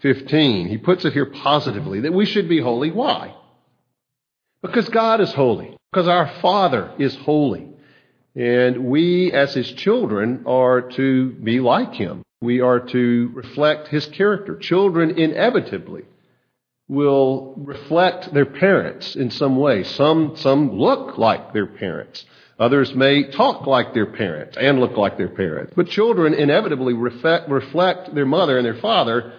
15. 0.00 0.68
He 0.68 0.78
puts 0.78 1.04
it 1.04 1.12
here 1.12 1.26
positively 1.26 2.00
that 2.00 2.12
we 2.12 2.26
should 2.26 2.48
be 2.48 2.60
holy. 2.60 2.90
Why? 2.90 3.36
Because 4.60 4.88
God 4.88 5.20
is 5.20 5.32
holy. 5.32 5.76
Because 5.92 6.08
our 6.08 6.26
Father 6.40 6.92
is 6.98 7.14
holy. 7.14 7.73
And 8.34 8.86
we, 8.86 9.32
as 9.32 9.54
His 9.54 9.70
children, 9.72 10.44
are 10.46 10.82
to 10.92 11.30
be 11.32 11.60
like 11.60 11.94
Him. 11.94 12.22
We 12.40 12.60
are 12.60 12.80
to 12.80 13.30
reflect 13.34 13.88
His 13.88 14.06
character. 14.06 14.56
Children 14.56 15.18
inevitably 15.18 16.02
will 16.88 17.54
reflect 17.56 18.32
their 18.34 18.46
parents 18.46 19.16
in 19.16 19.30
some 19.30 19.56
way. 19.56 19.84
Some, 19.84 20.36
some 20.36 20.78
look 20.78 21.16
like 21.16 21.52
their 21.52 21.66
parents. 21.66 22.24
Others 22.58 22.94
may 22.94 23.30
talk 23.30 23.66
like 23.66 23.94
their 23.94 24.06
parents 24.06 24.56
and 24.56 24.78
look 24.78 24.96
like 24.96 25.16
their 25.16 25.28
parents. 25.28 25.72
But 25.74 25.88
children 25.88 26.34
inevitably 26.34 26.92
reflect, 26.92 27.48
reflect 27.48 28.14
their 28.14 28.26
mother 28.26 28.58
and 28.58 28.64
their 28.64 28.80
father 28.80 29.32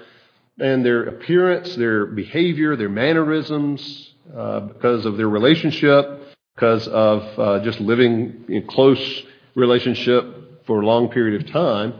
and 0.59 0.85
their 0.85 1.03
appearance, 1.03 1.75
their 1.75 2.05
behavior, 2.05 2.75
their 2.75 2.89
mannerisms, 2.89 4.13
uh, 4.35 4.61
because 4.61 5.05
of 5.05 5.17
their 5.17 5.29
relationship, 5.29 6.24
because 6.55 6.87
of 6.87 7.39
uh, 7.39 7.59
just 7.63 7.79
living 7.81 8.45
in 8.47 8.65
close 8.65 9.23
relationship 9.55 10.65
for 10.65 10.81
a 10.81 10.85
long 10.85 11.09
period 11.09 11.41
of 11.41 11.51
time. 11.51 11.93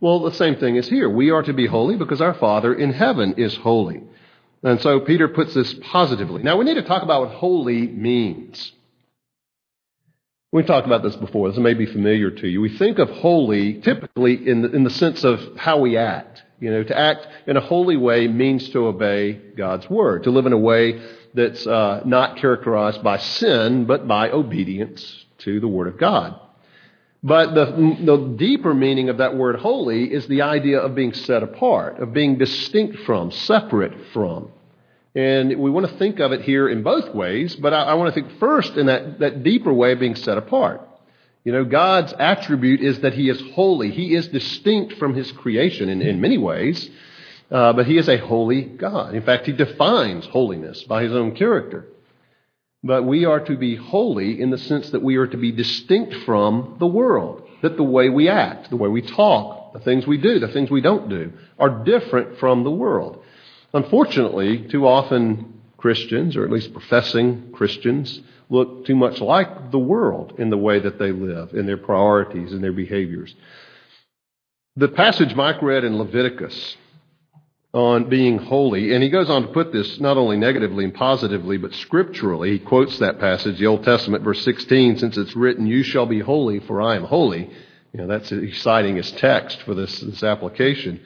Well, 0.00 0.20
the 0.20 0.34
same 0.34 0.56
thing 0.56 0.76
is 0.76 0.88
here. 0.88 1.08
We 1.08 1.30
are 1.30 1.42
to 1.42 1.52
be 1.52 1.66
holy 1.66 1.96
because 1.96 2.20
our 2.20 2.34
Father 2.34 2.74
in 2.74 2.92
heaven 2.92 3.34
is 3.36 3.54
holy. 3.56 4.02
And 4.62 4.80
so 4.80 5.00
Peter 5.00 5.28
puts 5.28 5.54
this 5.54 5.74
positively. 5.74 6.42
Now 6.42 6.56
we 6.56 6.64
need 6.64 6.74
to 6.74 6.82
talk 6.82 7.02
about 7.02 7.26
what 7.26 7.34
holy 7.36 7.86
means. 7.86 8.72
We've 10.52 10.66
talked 10.66 10.86
about 10.86 11.04
this 11.04 11.14
before. 11.14 11.48
This 11.48 11.58
may 11.58 11.74
be 11.74 11.86
familiar 11.86 12.30
to 12.30 12.48
you. 12.48 12.60
We 12.60 12.76
think 12.76 12.98
of 12.98 13.08
holy 13.08 13.74
typically 13.74 14.48
in 14.48 14.62
the, 14.62 14.72
in 14.72 14.82
the 14.82 14.90
sense 14.90 15.22
of 15.22 15.40
how 15.56 15.78
we 15.78 15.96
act. 15.96 16.42
You 16.58 16.70
know, 16.70 16.82
to 16.82 16.98
act 16.98 17.26
in 17.46 17.56
a 17.56 17.60
holy 17.60 17.96
way 17.96 18.26
means 18.26 18.68
to 18.70 18.86
obey 18.86 19.40
God's 19.56 19.88
word, 19.88 20.24
to 20.24 20.30
live 20.30 20.46
in 20.46 20.52
a 20.52 20.58
way 20.58 21.00
that's 21.34 21.66
uh, 21.66 22.02
not 22.04 22.36
characterized 22.36 23.02
by 23.02 23.18
sin, 23.18 23.84
but 23.86 24.06
by 24.06 24.30
obedience 24.30 25.24
to 25.38 25.60
the 25.60 25.68
word 25.68 25.88
of 25.88 25.98
God. 25.98 26.38
But 27.22 27.54
the, 27.54 27.98
the 28.02 28.34
deeper 28.38 28.72
meaning 28.72 29.10
of 29.10 29.18
that 29.18 29.36
word 29.36 29.56
holy 29.56 30.04
is 30.12 30.26
the 30.26 30.42
idea 30.42 30.78
of 30.78 30.94
being 30.94 31.12
set 31.12 31.42
apart, 31.42 32.00
of 32.00 32.12
being 32.14 32.38
distinct 32.38 33.00
from, 33.00 33.30
separate 33.30 33.92
from. 34.12 34.50
And 35.14 35.58
we 35.58 35.70
want 35.70 35.88
to 35.88 35.96
think 35.98 36.18
of 36.20 36.32
it 36.32 36.42
here 36.42 36.68
in 36.68 36.82
both 36.82 37.14
ways, 37.14 37.56
but 37.56 37.74
I, 37.74 37.82
I 37.82 37.94
want 37.94 38.14
to 38.14 38.20
think 38.20 38.38
first 38.38 38.76
in 38.76 38.86
that, 38.86 39.18
that 39.18 39.42
deeper 39.42 39.72
way 39.72 39.92
of 39.92 40.00
being 40.00 40.14
set 40.14 40.38
apart. 40.38 40.86
You 41.44 41.52
know, 41.52 41.64
God's 41.64 42.12
attribute 42.18 42.80
is 42.80 43.00
that 43.00 43.14
He 43.14 43.28
is 43.28 43.42
holy. 43.54 43.90
He 43.90 44.14
is 44.14 44.28
distinct 44.28 44.94
from 44.94 45.14
His 45.14 45.30
creation 45.32 45.88
in, 45.88 46.00
in 46.00 46.20
many 46.20 46.38
ways, 46.38 46.88
uh, 47.50 47.72
but 47.72 47.86
He 47.86 47.98
is 47.98 48.08
a 48.08 48.18
holy 48.18 48.62
God. 48.62 49.14
In 49.14 49.22
fact, 49.22 49.46
He 49.46 49.52
defines 49.52 50.26
holiness 50.26 50.84
by 50.84 51.02
His 51.02 51.12
own 51.12 51.34
character. 51.34 51.86
But 52.82 53.04
we 53.04 53.26
are 53.26 53.40
to 53.40 53.56
be 53.56 53.76
holy 53.76 54.40
in 54.40 54.50
the 54.50 54.58
sense 54.58 54.90
that 54.90 55.02
we 55.02 55.16
are 55.16 55.26
to 55.26 55.36
be 55.36 55.52
distinct 55.52 56.14
from 56.24 56.76
the 56.78 56.86
world, 56.86 57.46
that 57.62 57.76
the 57.76 57.82
way 57.82 58.08
we 58.08 58.28
act, 58.28 58.70
the 58.70 58.76
way 58.76 58.88
we 58.88 59.02
talk, 59.02 59.74
the 59.74 59.80
things 59.80 60.06
we 60.06 60.16
do, 60.16 60.38
the 60.38 60.48
things 60.48 60.70
we 60.70 60.80
don't 60.80 61.10
do, 61.10 61.32
are 61.58 61.84
different 61.84 62.38
from 62.38 62.64
the 62.64 62.70
world. 62.70 63.22
Unfortunately, 63.74 64.66
too 64.68 64.86
often 64.86 65.60
Christians, 65.76 66.36
or 66.36 66.44
at 66.44 66.50
least 66.50 66.72
professing 66.72 67.52
Christians, 67.52 68.20
look 68.48 68.84
too 68.86 68.96
much 68.96 69.20
like 69.20 69.70
the 69.70 69.78
world 69.78 70.34
in 70.38 70.50
the 70.50 70.58
way 70.58 70.80
that 70.80 70.98
they 70.98 71.12
live, 71.12 71.54
in 71.54 71.66
their 71.66 71.76
priorities 71.76 72.52
in 72.52 72.62
their 72.62 72.72
behaviors. 72.72 73.34
The 74.76 74.88
passage 74.88 75.34
Mike 75.34 75.62
read 75.62 75.84
in 75.84 75.98
Leviticus 75.98 76.76
on 77.72 78.08
being 78.08 78.38
holy, 78.38 78.92
and 78.94 79.02
he 79.02 79.10
goes 79.10 79.30
on 79.30 79.42
to 79.42 79.48
put 79.48 79.72
this 79.72 80.00
not 80.00 80.16
only 80.16 80.36
negatively 80.36 80.84
and 80.84 80.92
positively, 80.92 81.56
but 81.56 81.72
scripturally. 81.74 82.52
He 82.52 82.58
quotes 82.58 82.98
that 82.98 83.20
passage, 83.20 83.58
the 83.58 83.66
Old 83.66 83.84
Testament, 83.84 84.24
verse 84.24 84.42
16, 84.42 84.98
since 84.98 85.16
it's 85.16 85.36
written, 85.36 85.66
You 85.66 85.84
shall 85.84 86.06
be 86.06 86.18
holy, 86.18 86.58
for 86.58 86.82
I 86.82 86.96
am 86.96 87.04
holy. 87.04 87.48
You 87.92 88.00
know, 88.00 88.06
that's 88.08 88.32
citing 88.60 88.96
his 88.96 89.10
text 89.12 89.62
for 89.62 89.74
this, 89.74 90.00
this 90.00 90.22
application. 90.24 91.00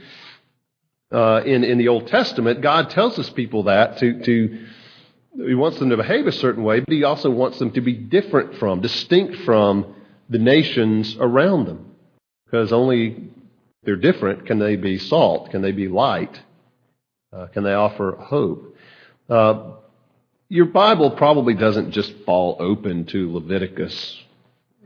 Uh, 1.12 1.42
in, 1.44 1.64
in 1.64 1.76
the 1.76 1.88
Old 1.88 2.08
Testament, 2.08 2.62
God 2.62 2.90
tells 2.90 3.16
his 3.16 3.28
people 3.30 3.64
that 3.64 3.98
to, 3.98 4.22
to 4.22 4.66
he 5.46 5.54
wants 5.54 5.78
them 5.78 5.90
to 5.90 5.96
behave 5.96 6.26
a 6.26 6.32
certain 6.32 6.62
way, 6.62 6.80
but 6.80 6.92
he 6.92 7.04
also 7.04 7.30
wants 7.30 7.58
them 7.58 7.72
to 7.72 7.80
be 7.80 7.92
different 7.92 8.56
from, 8.56 8.80
distinct 8.80 9.36
from 9.44 9.94
the 10.28 10.38
nations 10.38 11.16
around 11.18 11.66
them. 11.66 11.94
Because 12.46 12.72
only 12.72 13.30
they're 13.82 13.96
different 13.96 14.46
can 14.46 14.58
they 14.58 14.76
be 14.76 14.98
salt, 14.98 15.50
can 15.50 15.60
they 15.60 15.72
be 15.72 15.88
light, 15.88 16.40
uh, 17.34 17.46
can 17.48 17.64
they 17.64 17.72
offer 17.72 18.16
hope. 18.18 18.76
Uh, 19.28 19.72
your 20.48 20.66
Bible 20.66 21.10
probably 21.10 21.54
doesn't 21.54 21.90
just 21.90 22.12
fall 22.24 22.56
open 22.60 23.06
to 23.06 23.32
Leviticus 23.32 24.22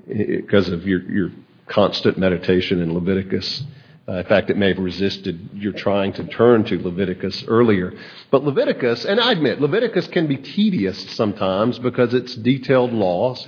because 0.07 0.69
of 0.69 0.87
your, 0.87 1.02
your 1.02 1.31
constant 1.67 2.17
meditation 2.17 2.81
in 2.81 2.95
Leviticus. 2.95 3.62
Uh, 4.09 4.12
in 4.21 4.25
fact, 4.25 4.49
it 4.49 4.57
may 4.57 4.69
have 4.69 4.78
resisted 4.78 5.50
your 5.52 5.73
trying 5.73 6.14
to 6.14 6.25
turn 6.28 6.64
to 6.64 6.83
Leviticus 6.83 7.45
earlier. 7.47 7.93
But 8.31 8.43
Leviticus, 8.43 9.05
and 9.05 9.21
I 9.21 9.33
admit, 9.33 9.61
Leviticus 9.61 10.07
can 10.09 10.26
be 10.26 10.38
tedious 10.38 10.99
sometimes 11.14 11.78
because 11.78 12.14
it's 12.14 12.35
detailed 12.35 12.93
laws. 12.93 13.47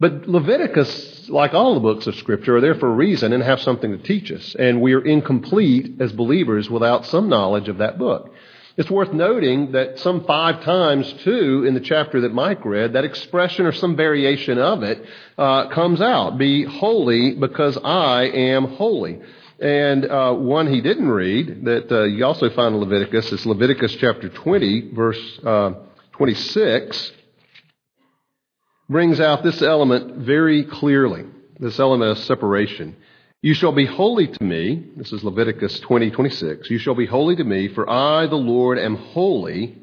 But 0.00 0.28
Leviticus, 0.28 1.28
like 1.28 1.54
all 1.54 1.74
the 1.74 1.80
books 1.80 2.06
of 2.06 2.14
Scripture, 2.14 2.56
are 2.56 2.60
there 2.60 2.76
for 2.76 2.88
a 2.88 2.94
reason 2.94 3.32
and 3.32 3.42
have 3.42 3.60
something 3.60 3.90
to 3.90 3.98
teach 3.98 4.30
us. 4.30 4.54
And 4.56 4.80
we 4.80 4.94
are 4.94 5.04
incomplete 5.04 6.00
as 6.00 6.12
believers 6.12 6.70
without 6.70 7.04
some 7.06 7.28
knowledge 7.28 7.68
of 7.68 7.78
that 7.78 7.98
book. 7.98 8.32
It's 8.76 8.88
worth 8.88 9.12
noting 9.12 9.72
that 9.72 9.98
some 9.98 10.22
five 10.22 10.62
times, 10.62 11.12
too, 11.24 11.64
in 11.66 11.74
the 11.74 11.80
chapter 11.80 12.20
that 12.20 12.32
Mike 12.32 12.64
read, 12.64 12.92
that 12.92 13.04
expression 13.04 13.66
or 13.66 13.72
some 13.72 13.96
variation 13.96 14.56
of 14.56 14.84
it 14.84 15.04
uh, 15.36 15.68
comes 15.70 16.00
out. 16.00 16.38
Be 16.38 16.62
holy 16.62 17.34
because 17.34 17.76
I 17.76 18.26
am 18.26 18.76
holy. 18.76 19.18
And 19.58 20.04
uh, 20.08 20.32
one 20.34 20.72
he 20.72 20.80
didn't 20.80 21.08
read 21.08 21.64
that 21.64 21.90
uh, 21.90 22.04
you 22.04 22.24
also 22.24 22.48
find 22.50 22.76
in 22.76 22.80
Leviticus 22.80 23.32
is 23.32 23.44
Leviticus 23.44 23.96
chapter 23.96 24.28
20, 24.28 24.92
verse 24.94 25.40
uh, 25.44 25.72
26, 26.12 27.12
brings 28.88 29.20
out 29.20 29.42
this 29.42 29.62
element 29.62 30.16
very 30.16 30.64
clearly, 30.64 31.24
this 31.58 31.78
element 31.78 32.10
of 32.12 32.18
separation. 32.24 32.96
You 33.42 33.54
shall 33.54 33.72
be 33.72 33.86
holy 33.86 34.26
to 34.26 34.42
me. 34.42 34.84
This 34.96 35.12
is 35.12 35.22
Leviticus 35.22 35.78
20, 35.80 36.10
26. 36.10 36.70
You 36.70 36.78
shall 36.78 36.94
be 36.94 37.06
holy 37.06 37.36
to 37.36 37.44
me, 37.44 37.68
for 37.68 37.88
I, 37.88 38.26
the 38.26 38.36
Lord, 38.36 38.78
am 38.78 38.96
holy 38.96 39.78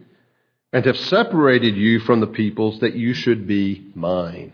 and 0.73 0.85
have 0.85 0.97
separated 0.97 1.77
you 1.77 1.99
from 1.99 2.19
the 2.19 2.27
peoples 2.27 2.79
that 2.81 2.95
you 2.95 3.13
should 3.13 3.47
be 3.47 3.91
mine. 3.95 4.53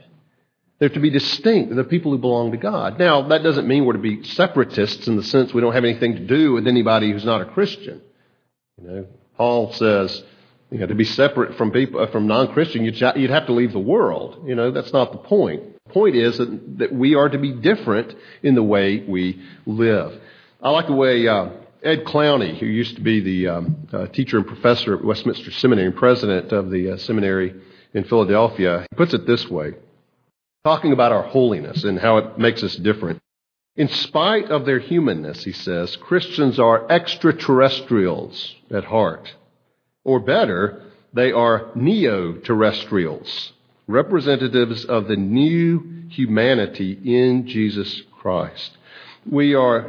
They're 0.78 0.90
to 0.90 1.00
be 1.00 1.10
distinct. 1.10 1.76
The 1.76 1.84
people 1.84 2.12
who 2.12 2.18
belong 2.20 2.52
to 2.52 2.58
God. 2.58 3.00
Now, 3.00 3.28
that 3.30 3.44
doesn't 3.44 3.68
mean 3.68 3.86
we're 3.86 3.94
to 3.94 4.00
be 4.00 4.24
separatists 4.24 5.08
in 5.08 5.16
the 5.16 5.24
sense 5.24 5.54
we 5.54 5.62
don't 5.62 5.74
have 5.74 5.84
anything 5.84 6.16
to 6.16 6.26
do 6.26 6.54
with 6.54 6.68
anybody 6.68 7.12
who's 7.12 7.26
not 7.26 7.42
a 7.42 7.46
Christian. 7.46 8.02
You 8.80 8.88
know, 8.88 9.08
Paul 9.36 9.74
says, 9.74 10.24
you 10.72 10.80
know, 10.80 10.88
to 10.88 10.96
be 10.96 11.04
separate 11.04 11.58
from 11.58 11.72
people, 11.72 12.00
uh, 12.00 12.08
from 12.08 12.28
non-Christian, 12.28 12.86
you'd, 12.86 13.00
you'd 13.18 13.30
have 13.30 13.48
to 13.48 13.54
leave 13.54 13.74
the 13.74 13.80
world. 13.80 14.44
You 14.48 14.56
know, 14.56 14.72
that's 14.72 14.94
not 14.94 15.12
the 15.12 15.18
point. 15.18 15.62
The 15.88 15.94
point 15.94 16.16
is 16.16 16.38
that, 16.38 16.78
that 16.80 16.94
we 16.94 17.16
are 17.16 17.28
to 17.28 17.38
be 17.38 17.52
different 17.52 18.16
in 18.42 18.56
the 18.56 18.64
way 18.64 19.04
we 19.06 19.42
live. 19.66 20.20
I 20.62 20.70
like 20.70 20.88
the 20.88 20.94
way 20.94 21.28
uh, 21.28 21.50
Ed 21.84 22.06
Clowney, 22.06 22.58
who 22.58 22.66
used 22.68 22.96
to 22.96 23.02
be 23.02 23.20
the 23.20 23.48
um, 23.48 23.88
uh, 23.92 24.08
teacher 24.08 24.38
and 24.38 24.48
professor 24.48 24.96
at 24.96 25.04
Westminster 25.04 25.52
Seminary 25.52 25.88
and 25.88 25.96
president 25.96 26.54
of 26.54 26.70
the 26.72 26.92
uh, 26.92 26.98
seminary 26.98 27.54
in 27.94 28.06
Philadelphia, 28.06 28.88
he 28.90 28.96
puts 28.96 29.14
it 29.14 29.28
this 29.28 29.50
way, 29.50 29.74
talking 30.64 30.94
about 30.94 31.12
our 31.12 31.24
holiness 31.24 31.84
and 31.84 32.00
how 32.00 32.18
it 32.18 32.38
makes 32.38 32.64
us 32.64 32.76
different. 32.78 33.20
In 33.76 33.90
spite 33.90 34.50
of 34.52 34.66
their 34.66 34.80
humanness, 34.80 35.44
he 35.44 35.52
says, 35.52 35.98
Christians 35.98 36.60
are 36.60 36.90
extraterrestrials 36.90 38.56
at 38.70 38.86
heart. 38.86 39.34
Or 40.04 40.20
better, 40.20 40.84
they 41.14 41.32
are 41.32 41.72
neo 41.76 42.34
terrestrials, 42.34 43.54
representatives 43.88 44.86
of 44.86 45.08
the 45.08 45.16
new 45.16 46.06
humanity 46.10 47.00
in 47.04 47.48
Jesus 47.48 48.02
Christ. 48.12 48.78
We 49.30 49.54
are 49.54 49.88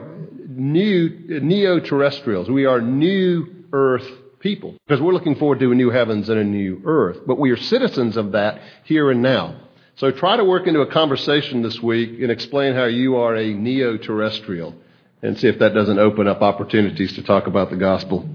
new, 0.49 1.40
neo 1.40 1.81
terrestrials. 1.81 2.50
We 2.50 2.66
are 2.66 2.81
new 2.81 3.47
earth 3.73 4.07
people 4.40 4.75
because 4.87 5.00
we're 5.00 5.12
looking 5.12 5.37
forward 5.37 5.61
to 5.61 5.73
a 5.73 5.75
new 5.75 5.90
heavens 5.90 6.28
and 6.28 6.38
a 6.38 6.45
new 6.45 6.83
earth. 6.85 7.19
But 7.26 7.38
we 7.38 7.50
are 7.50 7.57
citizens 7.57 8.16
of 8.16 8.33
that 8.33 8.61
here 8.85 9.11
and 9.11 9.23
now. 9.23 9.57
So 9.97 10.11
try 10.11 10.37
to 10.37 10.45
work 10.45 10.66
into 10.66 10.81
a 10.81 10.90
conversation 10.90 11.62
this 11.62 11.81
week 11.81 12.21
and 12.21 12.31
explain 12.31 12.75
how 12.75 12.85
you 12.85 13.16
are 13.16 13.37
a 13.37 13.54
neo 13.54 13.97
terrestrial 13.97 14.75
and 15.23 15.38
see 15.38 15.49
if 15.49 15.61
that 15.61 15.75
doesn't 15.75 15.99
open 15.99 16.26
up 16.26 16.42
opportunities 16.42 17.14
to 17.14 17.23
talk 17.23 17.47
about 17.47 17.71
the 17.71 17.76
gospel 17.76 18.28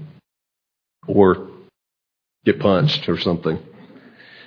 or 1.06 1.47
get 2.44 2.60
punched 2.60 3.08
or 3.08 3.18
something. 3.18 3.58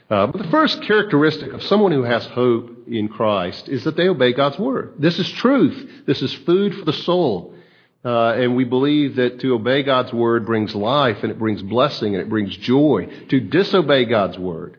Uh, 0.09 0.27
but 0.27 0.41
the 0.41 0.49
first 0.49 0.81
characteristic 0.81 1.53
of 1.53 1.63
someone 1.63 1.93
who 1.93 2.03
has 2.03 2.25
hope 2.25 2.85
in 2.87 3.07
Christ 3.07 3.69
is 3.69 3.85
that 3.85 3.95
they 3.95 4.09
obey 4.09 4.33
God's 4.33 4.59
word. 4.59 4.95
This 4.99 5.17
is 5.17 5.31
truth. 5.31 6.05
This 6.05 6.21
is 6.21 6.33
food 6.33 6.75
for 6.75 6.83
the 6.83 6.93
soul. 6.93 7.55
Uh, 8.03 8.33
and 8.33 8.55
we 8.55 8.65
believe 8.65 9.15
that 9.15 9.39
to 9.39 9.53
obey 9.53 9.83
God's 9.83 10.11
word 10.11 10.45
brings 10.45 10.75
life 10.75 11.19
and 11.21 11.31
it 11.31 11.39
brings 11.39 11.61
blessing 11.61 12.13
and 12.13 12.21
it 12.21 12.29
brings 12.29 12.57
joy. 12.57 13.07
To 13.29 13.39
disobey 13.39 14.05
God's 14.05 14.37
word 14.37 14.77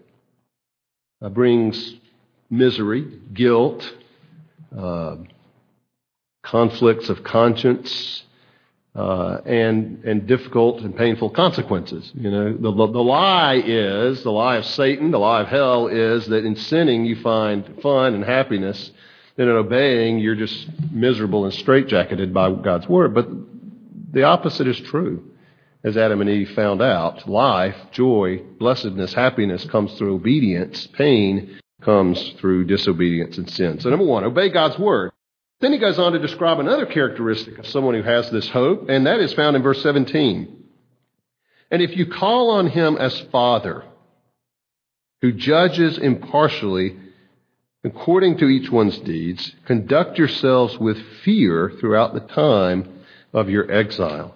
uh, 1.23 1.29
brings 1.29 1.95
misery, 2.51 3.21
guilt, 3.33 3.91
uh, 4.77 5.17
conflicts 6.43 7.09
of 7.09 7.23
conscience, 7.23 8.25
uh, 8.95 9.39
and 9.47 10.05
and 10.05 10.27
difficult 10.27 10.81
and 10.83 10.95
painful 10.97 11.31
consequences. 11.31 12.11
You 12.15 12.31
know, 12.31 12.53
the, 12.53 12.71
the, 12.71 13.03
lie 13.03 13.63
is 13.65 14.23
the 14.23 14.31
lie 14.31 14.57
of 14.57 14.67
Satan, 14.67 15.11
the 15.11 15.19
lie 15.19 15.43
of 15.43 15.49
hell 15.49 15.87
is 15.89 16.27
that 16.27 16.45
in 16.45 16.57
sinning 16.57 17.07
you 17.07 17.17
find 17.17 17.81
fun 17.83 18.15
and 18.15 18.23
happiness, 18.23 18.91
and 19.39 19.49
in 19.49 19.57
obeying 19.57 20.19
you're 20.19 20.35
just 20.35 20.69
miserable 20.91 21.45
and 21.45 21.55
straitjacketed 21.55 22.33
by 22.35 22.53
God's 22.53 22.87
word. 22.87 23.15
But 23.15 23.29
the 24.13 24.25
opposite 24.25 24.69
is 24.69 24.79
true. 24.81 25.25
As 25.85 25.97
Adam 25.97 26.21
and 26.21 26.31
Eve 26.31 26.51
found 26.51 26.81
out, 26.81 27.29
life, 27.29 27.75
joy, 27.91 28.41
blessedness, 28.59 29.15
happiness 29.15 29.65
comes 29.65 29.93
through 29.95 30.15
obedience. 30.15 30.87
Pain 30.87 31.59
comes 31.81 32.35
through 32.39 32.67
disobedience 32.67 33.37
and 33.37 33.51
sin. 33.51 33.81
So 33.81 33.91
number 33.91 34.05
one, 34.05 34.23
obey 34.23 34.49
God's 34.51 34.79
word. 34.79 35.11
Then 35.63 35.73
he 35.73 35.79
goes 35.79 35.97
on 35.97 36.11
to 36.13 36.19
describe 36.19 36.59
another 36.59 36.87
characteristic 36.87 37.57
of 37.57 37.69
someone 37.69 37.95
who 37.95 38.03
has 38.03 38.29
this 38.31 38.49
hope, 38.49 38.89
and 38.89 39.07
that 39.07 39.21
is 39.21 39.33
found 39.33 39.55
in 39.55 39.63
verse 39.63 39.81
17. 39.81 40.65
And 41.71 41.81
if 41.81 41.97
you 41.97 42.07
call 42.07 42.51
on 42.51 42.67
him 42.67 42.97
as 42.97 43.21
Father, 43.31 43.85
who 45.21 45.31
judges 45.31 45.99
impartially 45.99 46.99
according 47.85 48.39
to 48.39 48.47
each 48.47 48.73
one's 48.73 48.99
deeds, 48.99 49.55
conduct 49.65 50.19
yourselves 50.19 50.79
with 50.79 51.01
fear 51.25 51.73
throughout 51.79 52.13
the 52.13 52.21
time 52.35 53.05
of 53.33 53.49
your 53.49 53.71
exile. 53.71 54.35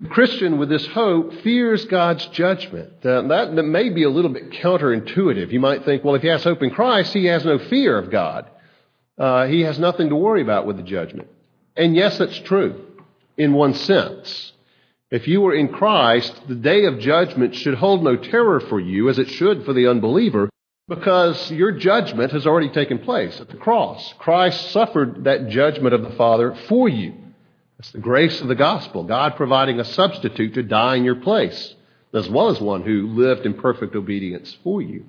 The 0.00 0.08
Christian 0.08 0.58
with 0.58 0.68
this 0.68 0.86
hope 0.88 1.32
fears 1.42 1.84
God's 1.84 2.26
judgment. 2.26 3.02
That, 3.02 3.28
that 3.28 3.62
may 3.62 3.88
be 3.90 4.02
a 4.02 4.10
little 4.10 4.32
bit 4.32 4.50
counterintuitive. 4.50 5.52
You 5.52 5.60
might 5.60 5.84
think, 5.84 6.02
well, 6.02 6.16
if 6.16 6.22
he 6.22 6.28
has 6.28 6.42
hope 6.42 6.60
in 6.60 6.70
Christ, 6.70 7.12
he 7.12 7.26
has 7.26 7.44
no 7.44 7.60
fear 7.60 7.96
of 7.96 8.10
God 8.10 8.50
uh, 9.20 9.46
he 9.46 9.60
has 9.60 9.78
nothing 9.78 10.08
to 10.08 10.16
worry 10.16 10.40
about 10.40 10.66
with 10.66 10.78
the 10.78 10.82
judgment. 10.82 11.28
And 11.76 11.94
yes, 11.94 12.18
that's 12.18 12.38
true 12.40 12.86
in 13.36 13.52
one 13.52 13.74
sense. 13.74 14.52
If 15.10 15.28
you 15.28 15.42
were 15.42 15.54
in 15.54 15.68
Christ, 15.68 16.32
the 16.48 16.54
day 16.54 16.86
of 16.86 17.00
judgment 17.00 17.54
should 17.54 17.74
hold 17.74 18.02
no 18.02 18.16
terror 18.16 18.60
for 18.60 18.80
you 18.80 19.08
as 19.10 19.18
it 19.18 19.28
should 19.28 19.64
for 19.64 19.74
the 19.74 19.88
unbeliever 19.88 20.48
because 20.88 21.50
your 21.50 21.72
judgment 21.72 22.32
has 22.32 22.46
already 22.46 22.70
taken 22.70 22.98
place 22.98 23.40
at 23.40 23.48
the 23.48 23.56
cross. 23.56 24.14
Christ 24.18 24.70
suffered 24.70 25.24
that 25.24 25.48
judgment 25.48 25.94
of 25.94 26.02
the 26.02 26.16
Father 26.16 26.54
for 26.68 26.88
you. 26.88 27.14
That's 27.76 27.92
the 27.92 27.98
grace 27.98 28.40
of 28.40 28.48
the 28.48 28.54
gospel, 28.54 29.04
God 29.04 29.36
providing 29.36 29.80
a 29.80 29.84
substitute 29.84 30.54
to 30.54 30.62
die 30.62 30.96
in 30.96 31.04
your 31.04 31.16
place, 31.16 31.74
as 32.14 32.28
well 32.28 32.48
as 32.48 32.60
one 32.60 32.82
who 32.82 33.08
lived 33.08 33.46
in 33.46 33.54
perfect 33.54 33.94
obedience 33.94 34.56
for 34.64 34.80
you. 34.80 35.04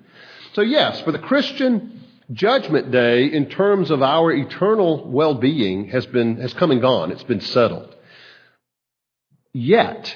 So 0.53 0.61
yes, 0.61 1.01
for 1.01 1.11
the 1.11 1.19
Christian, 1.19 2.01
Judgment 2.31 2.91
Day, 2.91 3.25
in 3.25 3.49
terms 3.49 3.91
of 3.91 4.01
our 4.01 4.31
eternal 4.31 5.09
well 5.09 5.35
being, 5.35 5.89
has, 5.89 6.05
been, 6.05 6.37
has 6.37 6.53
come 6.53 6.71
and 6.71 6.81
gone. 6.81 7.11
It's 7.11 7.23
been 7.23 7.41
settled. 7.41 7.95
Yet, 9.53 10.15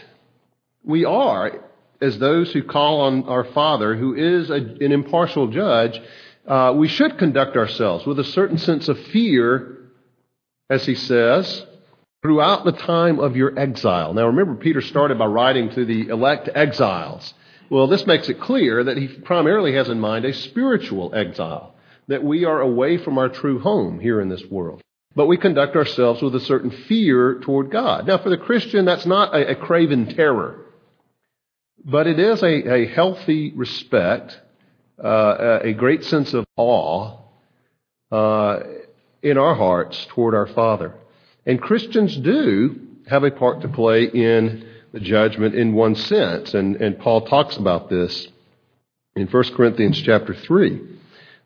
we 0.83 1.03
are, 1.03 1.61
as 1.99 2.17
those 2.19 2.53
who 2.53 2.63
call 2.63 3.01
on 3.01 3.23
our 3.23 3.43
Father, 3.43 3.95
who 3.95 4.13
is 4.13 4.49
a, 4.49 4.55
an 4.55 4.91
impartial 4.91 5.47
judge, 5.47 5.99
uh, 6.47 6.73
we 6.75 6.87
should 6.87 7.17
conduct 7.17 7.57
ourselves 7.57 8.05
with 8.05 8.19
a 8.19 8.23
certain 8.23 8.59
sense 8.59 8.87
of 8.87 8.97
fear, 9.07 9.77
as 10.69 10.85
he 10.85 10.95
says, 10.95 11.65
throughout 12.21 12.63
the 12.63 12.71
time 12.71 13.19
of 13.19 13.35
your 13.35 13.57
exile. 13.59 14.13
Now, 14.13 14.27
remember, 14.27 14.55
Peter 14.55 14.81
started 14.81 15.17
by 15.17 15.25
writing 15.25 15.69
to 15.71 15.85
the 15.85 16.07
elect 16.09 16.49
exiles. 16.53 17.33
Well, 17.69 17.87
this 17.87 18.05
makes 18.05 18.29
it 18.29 18.39
clear 18.39 18.83
that 18.83 18.97
he 18.97 19.07
primarily 19.07 19.73
has 19.73 19.89
in 19.89 19.99
mind 19.99 20.23
a 20.23 20.33
spiritual 20.33 21.13
exile 21.13 21.74
that 22.07 22.23
we 22.23 22.45
are 22.45 22.61
away 22.61 22.97
from 22.97 23.17
our 23.17 23.29
true 23.29 23.59
home 23.59 23.99
here 23.99 24.21
in 24.21 24.29
this 24.29 24.43
world. 24.45 24.81
But 25.15 25.27
we 25.27 25.37
conduct 25.37 25.75
ourselves 25.75 26.21
with 26.21 26.35
a 26.35 26.41
certain 26.41 26.71
fear 26.71 27.39
toward 27.39 27.71
God. 27.71 28.05
Now, 28.05 28.17
for 28.17 28.29
the 28.29 28.37
Christian, 28.37 28.85
that's 28.85 29.05
not 29.05 29.33
a, 29.33 29.51
a 29.51 29.55
craven 29.55 30.13
terror, 30.13 30.65
but 31.83 32.07
it 32.07 32.19
is 32.19 32.43
a, 32.43 32.73
a 32.73 32.87
healthy 32.87 33.53
respect, 33.55 34.37
uh, 35.01 35.59
a 35.63 35.73
great 35.73 36.03
sense 36.03 36.33
of 36.33 36.45
awe 36.57 37.17
uh, 38.11 38.59
in 39.21 39.37
our 39.37 39.55
hearts 39.55 40.05
toward 40.09 40.35
our 40.35 40.47
Father. 40.47 40.93
And 41.45 41.61
Christians 41.61 42.17
do 42.17 42.81
have 43.07 43.23
a 43.23 43.31
part 43.31 43.61
to 43.61 43.67
play 43.67 44.03
in 44.05 44.67
the 44.91 44.99
judgment 44.99 45.55
in 45.55 45.73
one 45.73 45.95
sense, 45.95 46.53
and, 46.53 46.75
and 46.77 46.99
Paul 46.99 47.27
talks 47.27 47.57
about 47.57 47.89
this 47.89 48.27
in 49.15 49.27
1 49.27 49.43
Corinthians 49.55 50.01
chapter 50.01 50.33
3. 50.33 50.81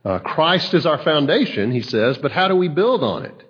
Uh, 0.03 0.19
Christ 0.19 0.73
is 0.73 0.85
our 0.85 1.03
foundation, 1.03 1.71
he 1.71 1.81
says, 1.81 2.17
but 2.17 2.31
how 2.31 2.47
do 2.47 2.55
we 2.55 2.67
build 2.69 3.03
on 3.03 3.25
it? 3.25 3.43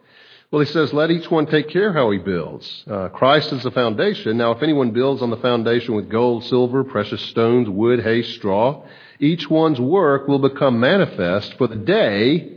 Well, 0.52 0.62
he 0.62 0.66
says, 0.66 0.92
let 0.94 1.12
each 1.12 1.30
one 1.30 1.46
take 1.46 1.70
care 1.70 1.94
how 1.94 2.10
he 2.10 2.18
builds. 2.18 2.84
Uh, 2.90 3.10
Christ 3.10 3.54
is 3.54 3.62
the 3.62 3.70
foundation. 3.70 4.38
Now, 4.38 4.52
if 4.54 4.64
anyone 4.64 4.90
builds 4.90 5.22
on 5.22 5.30
the 5.30 5.38
foundation 5.38 5.94
with 5.94 6.10
gold, 6.10 6.44
silver, 6.46 6.84
precious 6.84 7.22
stones, 7.22 7.70
wood, 7.70 8.02
hay, 8.02 8.24
straw, 8.24 8.84
each 9.20 9.48
one's 9.48 9.80
work 9.80 10.28
will 10.28 10.40
become 10.40 10.80
manifest, 10.80 11.54
for 11.60 11.68
the 11.68 11.76
day, 11.76 12.52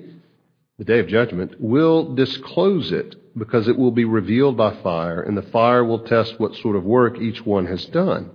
the 0.79 0.85
day 0.85 1.01
of 1.01 1.09
judgment, 1.09 1.61
will 1.61 2.15
disclose 2.15 2.93
it, 2.93 3.15
because 3.37 3.69
it 3.69 3.77
will 3.77 3.91
be 3.91 4.07
revealed 4.07 4.57
by 4.57 4.75
fire, 4.83 5.21
and 5.21 5.37
the 5.37 5.43
fire 5.43 5.85
will 5.85 6.01
test 6.01 6.41
what 6.41 6.55
sort 6.57 6.77
of 6.77 6.85
work 6.85 7.19
each 7.19 7.45
one 7.45 7.67
has 7.67 7.85
done. 7.87 8.31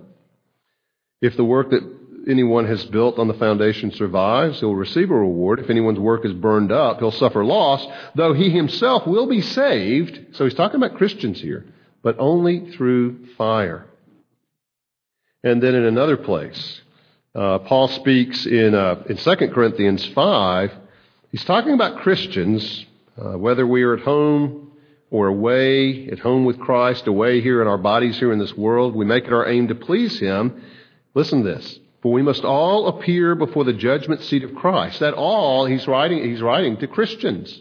If 1.20 1.36
the 1.36 1.44
work 1.44 1.70
that 1.70 1.97
anyone 2.28 2.66
has 2.66 2.84
built 2.86 3.18
on 3.18 3.28
the 3.28 3.34
foundation 3.34 3.92
survives, 3.92 4.60
he'll 4.60 4.74
receive 4.74 5.10
a 5.10 5.14
reward. 5.14 5.60
If 5.60 5.70
anyone's 5.70 5.98
work 5.98 6.24
is 6.24 6.32
burned 6.32 6.72
up, 6.72 6.98
he'll 6.98 7.10
suffer 7.10 7.44
loss, 7.44 7.86
though 8.14 8.32
he 8.32 8.50
himself 8.50 9.06
will 9.06 9.26
be 9.26 9.40
saved. 9.40 10.34
So 10.36 10.44
he's 10.44 10.54
talking 10.54 10.82
about 10.82 10.96
Christians 10.96 11.40
here, 11.40 11.66
but 12.02 12.16
only 12.18 12.72
through 12.72 13.26
fire. 13.36 13.86
And 15.44 15.62
then 15.62 15.74
in 15.74 15.84
another 15.84 16.16
place, 16.16 16.80
uh, 17.34 17.60
Paul 17.60 17.88
speaks 17.88 18.46
in, 18.46 18.74
uh, 18.74 19.04
in 19.08 19.16
2 19.16 19.36
Corinthians 19.48 20.04
5. 20.06 20.72
He's 21.30 21.44
talking 21.44 21.74
about 21.74 21.98
Christians 21.98 22.86
Uh, 23.18 23.36
whether 23.36 23.66
we 23.66 23.82
are 23.82 23.94
at 23.94 24.04
home 24.04 24.70
or 25.10 25.26
away, 25.26 26.08
at 26.08 26.20
home 26.20 26.44
with 26.44 26.60
Christ, 26.60 27.08
away 27.08 27.40
here 27.40 27.60
in 27.60 27.66
our 27.66 27.78
bodies 27.78 28.16
here 28.18 28.32
in 28.32 28.38
this 28.38 28.56
world, 28.56 28.94
we 28.94 29.04
make 29.04 29.24
it 29.24 29.32
our 29.32 29.48
aim 29.48 29.68
to 29.68 29.74
please 29.74 30.20
Him. 30.20 30.62
Listen 31.14 31.42
to 31.42 31.48
this. 31.48 31.80
For 32.02 32.12
we 32.12 32.22
must 32.22 32.44
all 32.44 32.88
appear 32.88 33.34
before 33.34 33.64
the 33.64 33.72
judgment 33.72 34.22
seat 34.22 34.44
of 34.44 34.54
Christ. 34.54 35.00
That 35.00 35.14
all, 35.14 35.66
he's 35.66 35.88
writing, 35.88 36.22
he's 36.22 36.42
writing 36.42 36.76
to 36.78 36.86
Christians. 36.86 37.60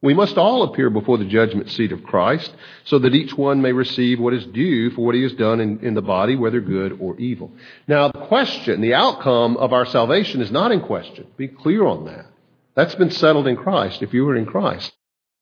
We 0.00 0.14
must 0.14 0.38
all 0.38 0.62
appear 0.62 0.90
before 0.90 1.18
the 1.18 1.24
judgment 1.24 1.70
seat 1.70 1.90
of 1.90 2.04
Christ 2.04 2.54
so 2.84 3.00
that 3.00 3.16
each 3.16 3.36
one 3.36 3.60
may 3.60 3.72
receive 3.72 4.20
what 4.20 4.32
is 4.32 4.46
due 4.46 4.90
for 4.90 5.04
what 5.04 5.16
he 5.16 5.22
has 5.22 5.32
done 5.32 5.60
in, 5.60 5.80
in, 5.80 5.94
the 5.94 6.02
body, 6.02 6.36
whether 6.36 6.60
good 6.60 6.98
or 7.00 7.18
evil. 7.18 7.50
Now, 7.88 8.08
the 8.08 8.26
question, 8.26 8.80
the 8.80 8.94
outcome 8.94 9.56
of 9.56 9.72
our 9.72 9.86
salvation 9.86 10.40
is 10.40 10.52
not 10.52 10.70
in 10.70 10.82
question. 10.82 11.26
Be 11.36 11.48
clear 11.48 11.84
on 11.84 12.04
that. 12.04 12.26
That's 12.76 12.94
been 12.94 13.10
settled 13.10 13.48
in 13.48 13.56
Christ 13.56 14.02
if 14.02 14.14
you 14.14 14.24
were 14.24 14.36
in 14.36 14.46
Christ. 14.46 14.92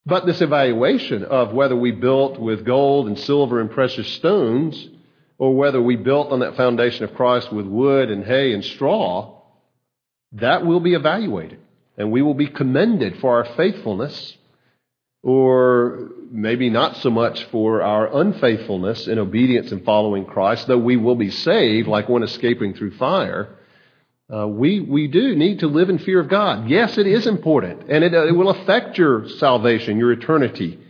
But 0.07 0.25
this 0.25 0.41
evaluation 0.41 1.25
of 1.25 1.53
whether 1.53 1.77
we 1.77 1.91
built 1.91 2.39
with 2.39 2.65
gold 2.65 3.09
and 3.09 3.19
silver 3.19 3.61
and 3.61 3.71
precious 3.71 4.09
stones 4.15 4.89
or 5.39 5.55
whether 5.55 5.81
we 5.81 5.97
built 5.97 6.31
on 6.33 6.41
that 6.41 6.57
foundation 6.57 7.05
of 7.05 7.15
Christ 7.15 7.53
with 7.53 7.67
wood 7.67 8.11
and 8.11 8.25
hay 8.25 8.53
and 8.53 8.65
straw, 8.65 9.43
that 10.33 10.65
will 10.65 10.81
be 10.81 10.95
evaluated. 10.95 11.61
And 11.99 12.11
we 12.11 12.23
will 12.23 12.35
be 12.35 12.49
commended 12.49 13.19
for 13.21 13.37
our 13.37 13.57
faithfulness, 13.57 14.37
or 15.23 16.11
maybe 16.31 16.71
not 16.71 16.97
so 16.99 17.11
much 17.11 17.45
for 17.45 17.83
our 17.83 18.21
unfaithfulness 18.21 19.07
in 19.07 19.19
obedience 19.19 19.73
and 19.73 19.85
following 19.85 20.25
Christ, 20.25 20.67
though 20.67 20.79
we 20.79 20.97
will 20.97 21.17
be 21.17 21.31
saved 21.31 21.89
like 21.89 22.09
one 22.09 22.23
escaping 22.23 22.75
through 22.75 22.97
fire. 22.97 23.57
Uh, 24.33 24.47
we, 24.47 24.81
we 24.81 25.07
do 25.07 25.37
need 25.37 25.61
to 25.61 25.69
live 25.69 25.89
in 25.89 25.99
fear 25.99 26.21
of 26.21 26.29
God. 26.29 26.69
Yes, 26.69 26.99
it 26.99 27.07
is 27.07 27.27
important, 27.27 27.89
and 27.89 28.03
it, 28.03 28.13
it 28.13 28.35
will 28.35 28.51
affect 28.51 28.99
your 28.99 29.29
salvation, 29.29 29.99
your 29.99 30.13
eternity, 30.13 30.81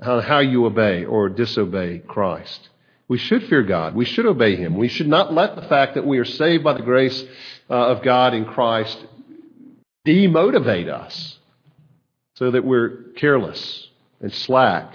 uh, 0.00 0.20
how 0.20 0.38
you 0.38 0.66
obey 0.66 1.04
or 1.04 1.28
disobey 1.28 1.98
Christ. 1.98 2.68
We 3.08 3.18
should 3.18 3.44
fear 3.44 3.62
God. 3.62 3.94
We 3.94 4.04
should 4.04 4.26
obey 4.26 4.56
Him. 4.56 4.76
We 4.76 4.88
should 4.88 5.08
not 5.08 5.32
let 5.32 5.54
the 5.54 5.62
fact 5.62 5.94
that 5.94 6.06
we 6.06 6.18
are 6.18 6.24
saved 6.24 6.64
by 6.64 6.72
the 6.72 6.82
grace 6.82 7.24
uh, 7.70 7.74
of 7.74 8.02
God 8.02 8.34
in 8.34 8.44
Christ 8.44 8.98
demotivate 10.06 10.88
us 10.88 11.38
so 12.34 12.50
that 12.50 12.64
we're 12.64 13.12
careless 13.16 13.88
and 14.20 14.32
slack 14.32 14.94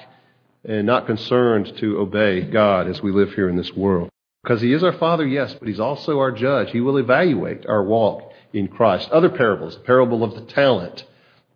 and 0.63 0.85
not 0.85 1.07
concerned 1.07 1.75
to 1.77 1.99
obey 1.99 2.41
God 2.41 2.87
as 2.87 3.01
we 3.01 3.11
live 3.11 3.33
here 3.33 3.49
in 3.49 3.55
this 3.55 3.71
world. 3.73 4.09
Because 4.43 4.61
He 4.61 4.73
is 4.73 4.83
our 4.83 4.93
Father, 4.93 5.25
yes, 5.25 5.53
but 5.53 5.67
He's 5.67 5.79
also 5.79 6.19
our 6.19 6.31
judge. 6.31 6.71
He 6.71 6.81
will 6.81 6.97
evaluate 6.97 7.65
our 7.65 7.83
walk 7.83 8.31
in 8.53 8.67
Christ. 8.67 9.09
Other 9.09 9.29
parables, 9.29 9.75
the 9.75 9.83
parable 9.83 10.23
of 10.23 10.35
the 10.35 10.53
talent, 10.53 11.05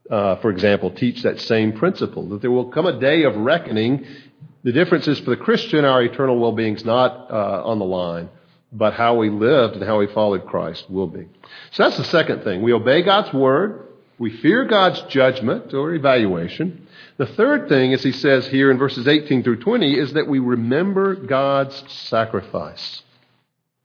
uh, 0.10 0.38
for 0.38 0.52
example, 0.52 0.92
teach 0.92 1.24
that 1.24 1.42
same 1.42 1.74
principle 1.74 2.30
that 2.30 2.42
there 2.42 2.52
will 2.52 2.72
come 2.72 2.86
a 2.86 3.00
day 3.00 3.24
of 3.24 3.36
reckoning 3.36 4.06
the 4.66 4.72
difference 4.72 5.08
is 5.08 5.20
for 5.20 5.30
the 5.30 5.38
Christian, 5.38 5.86
our 5.86 6.02
eternal 6.02 6.40
well 6.40 6.52
being 6.52 6.76
is 6.76 6.84
not 6.84 7.30
uh, 7.30 7.62
on 7.64 7.78
the 7.78 7.86
line, 7.86 8.30
but 8.74 8.94
how 8.94 9.16
we 9.16 9.30
lived 9.30 9.76
and 9.76 9.84
how 9.84 10.00
we 10.00 10.08
followed 10.08 10.48
Christ 10.48 10.90
will 10.90 11.06
be. 11.06 11.28
So 11.72 11.84
that's 11.84 11.98
the 11.98 12.04
second 12.04 12.44
thing. 12.44 12.64
We 12.64 12.74
obey 12.74 13.04
God's 13.04 13.32
word, 13.32 13.88
we 14.18 14.32
fear 14.38 14.66
God's 14.66 15.00
judgment 15.04 15.76
or 15.76 15.94
evaluation. 15.94 16.88
The 17.18 17.28
third 17.28 17.70
thing, 17.70 17.94
as 17.94 18.02
he 18.02 18.12
says 18.12 18.48
here 18.48 18.72
in 18.72 18.80
verses 18.80 19.08
18 19.08 19.44
through 19.44 19.60
20, 19.60 20.00
is 20.00 20.14
that 20.14 20.28
we 20.28 20.40
remember 20.40 21.14
God's 21.14 21.84
sacrifice. 21.92 23.04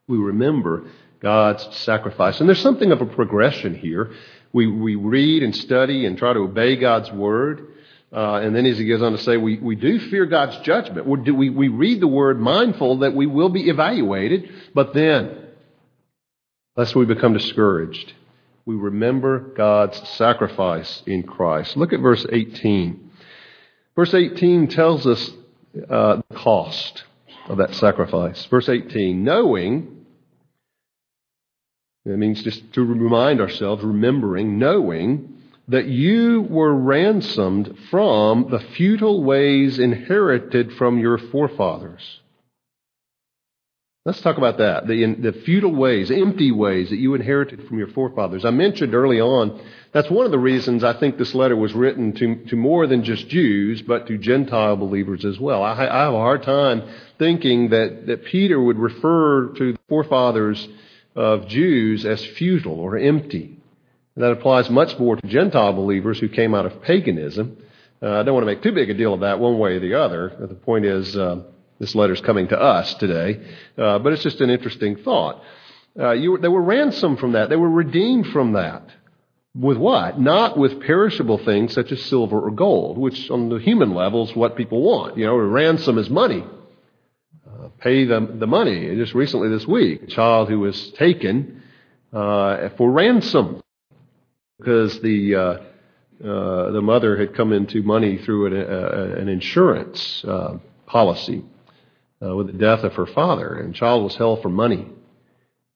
We 0.08 0.16
remember 0.16 0.84
God's 1.20 1.76
sacrifice. 1.76 2.40
And 2.40 2.48
there's 2.48 2.62
something 2.62 2.90
of 2.90 3.02
a 3.02 3.06
progression 3.06 3.74
here. 3.74 4.12
We, 4.54 4.66
we 4.66 4.94
read 4.94 5.42
and 5.42 5.54
study 5.54 6.06
and 6.06 6.16
try 6.16 6.32
to 6.32 6.40
obey 6.40 6.76
God's 6.76 7.12
word. 7.12 7.68
Uh, 8.12 8.36
and 8.36 8.56
then 8.56 8.66
as 8.66 8.78
he 8.78 8.86
goes 8.86 9.02
on 9.02 9.12
to 9.12 9.18
say, 9.18 9.36
we, 9.36 9.58
we 9.58 9.76
do 9.76 10.00
fear 10.10 10.26
God's 10.26 10.56
judgment. 10.58 11.06
We, 11.06 11.30
we, 11.30 11.50
we 11.50 11.68
read 11.68 12.00
the 12.00 12.08
word 12.08 12.40
mindful 12.40 12.98
that 12.98 13.14
we 13.14 13.26
will 13.26 13.50
be 13.50 13.68
evaluated, 13.68 14.52
but 14.74 14.94
then, 14.94 15.46
lest 16.76 16.96
we 16.96 17.04
become 17.04 17.34
discouraged, 17.34 18.12
we 18.66 18.74
remember 18.74 19.38
God's 19.38 20.08
sacrifice 20.10 21.02
in 21.06 21.22
Christ. 21.22 21.76
Look 21.76 21.92
at 21.92 22.00
verse 22.00 22.26
18. 22.30 23.10
Verse 23.94 24.12
18 24.12 24.68
tells 24.68 25.06
us 25.06 25.30
uh, 25.88 26.20
the 26.28 26.34
cost 26.34 27.04
of 27.48 27.58
that 27.58 27.74
sacrifice. 27.76 28.44
Verse 28.46 28.68
18, 28.68 29.22
knowing, 29.22 30.04
it 32.04 32.18
means 32.18 32.42
just 32.42 32.72
to 32.72 32.84
remind 32.84 33.40
ourselves, 33.40 33.84
remembering, 33.84 34.58
knowing 34.58 35.39
that 35.70 35.86
you 35.86 36.42
were 36.42 36.74
ransomed 36.74 37.78
from 37.90 38.48
the 38.50 38.58
futile 38.58 39.22
ways 39.22 39.78
inherited 39.78 40.72
from 40.72 40.98
your 40.98 41.16
forefathers. 41.16 42.20
Let's 44.04 44.20
talk 44.20 44.36
about 44.36 44.58
that. 44.58 44.88
The, 44.88 45.14
the 45.14 45.32
futile 45.32 45.74
ways, 45.74 46.10
empty 46.10 46.50
ways 46.50 46.90
that 46.90 46.96
you 46.96 47.14
inherited 47.14 47.68
from 47.68 47.78
your 47.78 47.86
forefathers. 47.88 48.44
I 48.44 48.50
mentioned 48.50 48.94
early 48.94 49.20
on, 49.20 49.60
that's 49.92 50.10
one 50.10 50.24
of 50.24 50.32
the 50.32 50.38
reasons 50.38 50.82
I 50.82 50.94
think 50.94 51.16
this 51.18 51.34
letter 51.36 51.54
was 51.54 51.72
written 51.72 52.14
to, 52.14 52.46
to 52.46 52.56
more 52.56 52.88
than 52.88 53.04
just 53.04 53.28
Jews, 53.28 53.80
but 53.82 54.08
to 54.08 54.18
Gentile 54.18 54.76
believers 54.76 55.24
as 55.24 55.38
well. 55.38 55.62
I, 55.62 55.72
I 55.72 56.00
have 56.04 56.14
a 56.14 56.18
hard 56.18 56.42
time 56.42 56.82
thinking 57.18 57.70
that, 57.70 58.06
that 58.06 58.24
Peter 58.24 58.60
would 58.60 58.78
refer 58.78 59.52
to 59.52 59.72
the 59.74 59.78
forefathers 59.88 60.66
of 61.14 61.46
Jews 61.46 62.04
as 62.04 62.24
futile 62.24 62.80
or 62.80 62.96
empty. 62.96 63.59
And 64.14 64.24
that 64.24 64.32
applies 64.32 64.68
much 64.68 64.98
more 64.98 65.16
to 65.16 65.26
Gentile 65.26 65.72
believers 65.72 66.18
who 66.18 66.28
came 66.28 66.54
out 66.54 66.66
of 66.66 66.82
paganism. 66.82 67.58
Uh, 68.02 68.20
I 68.20 68.22
don't 68.22 68.34
want 68.34 68.42
to 68.42 68.52
make 68.52 68.62
too 68.62 68.72
big 68.72 68.90
a 68.90 68.94
deal 68.94 69.14
of 69.14 69.20
that 69.20 69.38
one 69.38 69.58
way 69.58 69.76
or 69.76 69.80
the 69.80 69.94
other. 69.94 70.34
The 70.40 70.54
point 70.54 70.84
is, 70.84 71.16
uh, 71.16 71.42
this 71.78 71.94
letter's 71.94 72.20
coming 72.20 72.48
to 72.48 72.60
us 72.60 72.92
today, 72.94 73.40
uh, 73.78 73.98
but 73.98 74.12
it's 74.12 74.22
just 74.22 74.40
an 74.40 74.50
interesting 74.50 74.96
thought. 74.96 75.42
Uh, 75.98 76.12
you, 76.12 76.38
they 76.38 76.48
were 76.48 76.62
ransomed 76.62 77.18
from 77.18 77.32
that. 77.32 77.48
They 77.48 77.56
were 77.56 77.70
redeemed 77.70 78.26
from 78.28 78.52
that. 78.52 78.82
With 79.54 79.78
what? 79.78 80.20
Not 80.20 80.56
with 80.56 80.80
perishable 80.80 81.38
things 81.38 81.72
such 81.72 81.90
as 81.90 82.02
silver 82.02 82.40
or 82.40 82.50
gold, 82.52 82.98
which 82.98 83.30
on 83.30 83.48
the 83.48 83.58
human 83.58 83.94
level 83.94 84.28
is 84.28 84.36
what 84.36 84.56
people 84.56 84.82
want. 84.82 85.16
You 85.16 85.26
know, 85.26 85.34
a 85.34 85.44
ransom 85.44 85.98
is 85.98 86.08
money. 86.08 86.44
Uh, 87.46 87.68
pay 87.80 88.04
them 88.04 88.38
the 88.38 88.46
money. 88.46 88.94
Just 88.94 89.14
recently 89.14 89.48
this 89.48 89.66
week, 89.66 90.02
a 90.02 90.06
child 90.06 90.48
who 90.48 90.60
was 90.60 90.90
taken 90.92 91.62
uh, 92.12 92.68
for 92.76 92.90
ransom 92.90 93.59
because 94.60 95.00
the 95.00 95.34
uh, 95.34 95.40
uh, 96.22 96.70
the 96.70 96.82
mother 96.82 97.16
had 97.16 97.34
come 97.34 97.52
into 97.52 97.82
money 97.82 98.18
through 98.18 98.46
an, 98.46 98.54
uh, 98.54 99.16
an 99.18 99.28
insurance 99.28 100.22
uh, 100.26 100.58
policy 100.86 101.42
uh, 102.22 102.36
with 102.36 102.46
the 102.46 102.52
death 102.52 102.84
of 102.84 102.92
her 102.94 103.06
father, 103.06 103.54
and 103.54 103.70
the 103.70 103.78
child 103.78 104.04
was 104.04 104.16
held 104.16 104.42
for 104.42 104.50
money. 104.50 104.86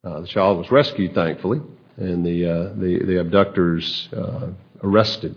Uh, 0.05 0.21
the 0.21 0.27
child 0.27 0.59
was 0.59 0.71
rescued, 0.71 1.15
thankfully, 1.15 1.61
and 1.97 2.25
the 2.25 2.43
the, 2.77 3.05
the, 3.07 3.21
abductors 3.21 4.09
arrested. 4.83 5.35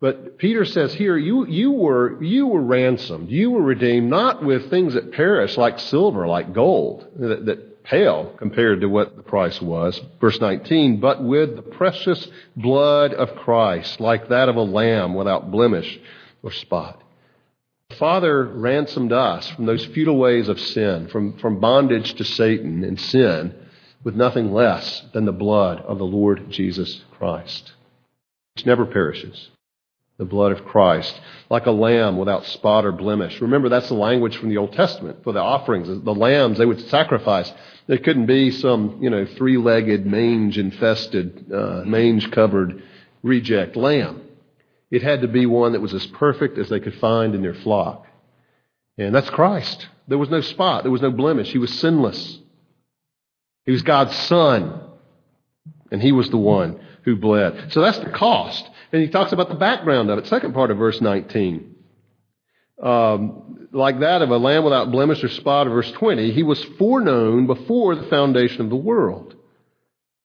But 0.00 0.38
Peter 0.38 0.64
says 0.64 0.94
here, 0.94 1.18
you, 1.18 1.46
you, 1.46 1.72
were, 1.72 2.22
you 2.22 2.46
were 2.46 2.62
ransomed. 2.62 3.28
You 3.30 3.50
were 3.50 3.60
redeemed 3.60 4.08
not 4.08 4.42
with 4.42 4.70
things 4.70 4.94
that 4.94 5.12
perish 5.12 5.58
like 5.58 5.78
silver, 5.78 6.26
like 6.26 6.54
gold, 6.54 7.06
that, 7.16 7.44
that 7.44 7.69
pale 7.90 8.32
compared 8.38 8.80
to 8.80 8.88
what 8.88 9.16
the 9.16 9.22
price 9.22 9.60
was. 9.60 10.00
Verse 10.20 10.40
19, 10.40 11.00
but 11.00 11.22
with 11.22 11.56
the 11.56 11.62
precious 11.62 12.28
blood 12.56 13.12
of 13.12 13.34
Christ, 13.34 14.00
like 14.00 14.28
that 14.28 14.48
of 14.48 14.54
a 14.54 14.62
lamb 14.62 15.14
without 15.14 15.50
blemish 15.50 15.98
or 16.42 16.52
spot. 16.52 17.02
The 17.88 17.96
Father 17.96 18.44
ransomed 18.44 19.12
us 19.12 19.48
from 19.50 19.66
those 19.66 19.84
futile 19.86 20.16
ways 20.16 20.48
of 20.48 20.60
sin, 20.60 21.08
from, 21.08 21.36
from 21.38 21.58
bondage 21.58 22.14
to 22.14 22.24
Satan 22.24 22.84
and 22.84 22.98
sin, 23.00 23.52
with 24.04 24.14
nothing 24.14 24.52
less 24.52 25.02
than 25.12 25.24
the 25.24 25.32
blood 25.32 25.80
of 25.80 25.98
the 25.98 26.06
Lord 26.06 26.48
Jesus 26.48 27.02
Christ, 27.18 27.72
which 28.54 28.64
never 28.64 28.86
perishes 28.86 29.50
the 30.20 30.26
blood 30.26 30.52
of 30.52 30.66
Christ, 30.66 31.18
like 31.48 31.64
a 31.64 31.70
lamb 31.70 32.18
without 32.18 32.44
spot 32.44 32.84
or 32.84 32.92
blemish. 32.92 33.40
Remember, 33.40 33.70
that's 33.70 33.88
the 33.88 33.94
language 33.94 34.36
from 34.36 34.50
the 34.50 34.58
Old 34.58 34.74
Testament 34.74 35.24
for 35.24 35.32
the 35.32 35.40
offerings. 35.40 35.88
The 35.88 36.14
lambs 36.14 36.58
they 36.58 36.66
would 36.66 36.86
sacrifice. 36.90 37.50
They 37.86 37.96
couldn't 37.96 38.26
be 38.26 38.50
some, 38.50 38.98
you 39.00 39.08
know, 39.08 39.24
three-legged, 39.24 40.04
mange-infested, 40.04 41.50
uh, 41.50 41.82
mange-covered 41.86 42.82
reject 43.22 43.76
lamb. 43.76 44.20
It 44.90 45.02
had 45.02 45.22
to 45.22 45.28
be 45.28 45.46
one 45.46 45.72
that 45.72 45.80
was 45.80 45.94
as 45.94 46.06
perfect 46.08 46.58
as 46.58 46.68
they 46.68 46.80
could 46.80 46.96
find 46.96 47.34
in 47.34 47.40
their 47.40 47.54
flock. 47.54 48.06
And 48.98 49.14
that's 49.14 49.30
Christ. 49.30 49.88
There 50.06 50.18
was 50.18 50.28
no 50.28 50.42
spot. 50.42 50.84
There 50.84 50.92
was 50.92 51.00
no 51.00 51.10
blemish. 51.10 51.50
He 51.50 51.56
was 51.56 51.72
sinless. 51.78 52.40
He 53.64 53.72
was 53.72 53.80
God's 53.80 54.14
son. 54.14 54.82
And 55.90 56.02
he 56.02 56.12
was 56.12 56.28
the 56.28 56.36
one 56.36 56.78
who 57.04 57.16
bled. 57.16 57.72
So 57.72 57.80
that's 57.80 57.98
the 58.00 58.10
cost. 58.10 58.68
And 58.92 59.02
he 59.02 59.08
talks 59.08 59.32
about 59.32 59.48
the 59.48 59.54
background 59.54 60.10
of 60.10 60.18
it. 60.18 60.26
Second 60.26 60.54
part 60.54 60.70
of 60.70 60.78
verse 60.78 61.00
19. 61.00 61.76
Um, 62.82 63.68
like 63.72 64.00
that 64.00 64.22
of 64.22 64.30
a 64.30 64.36
lamb 64.36 64.64
without 64.64 64.90
blemish 64.90 65.22
or 65.22 65.28
spot 65.28 65.66
of 65.66 65.72
verse 65.72 65.90
20, 65.92 66.32
he 66.32 66.42
was 66.42 66.62
foreknown 66.78 67.46
before 67.46 67.94
the 67.94 68.08
foundation 68.08 68.62
of 68.62 68.70
the 68.70 68.76
world, 68.76 69.34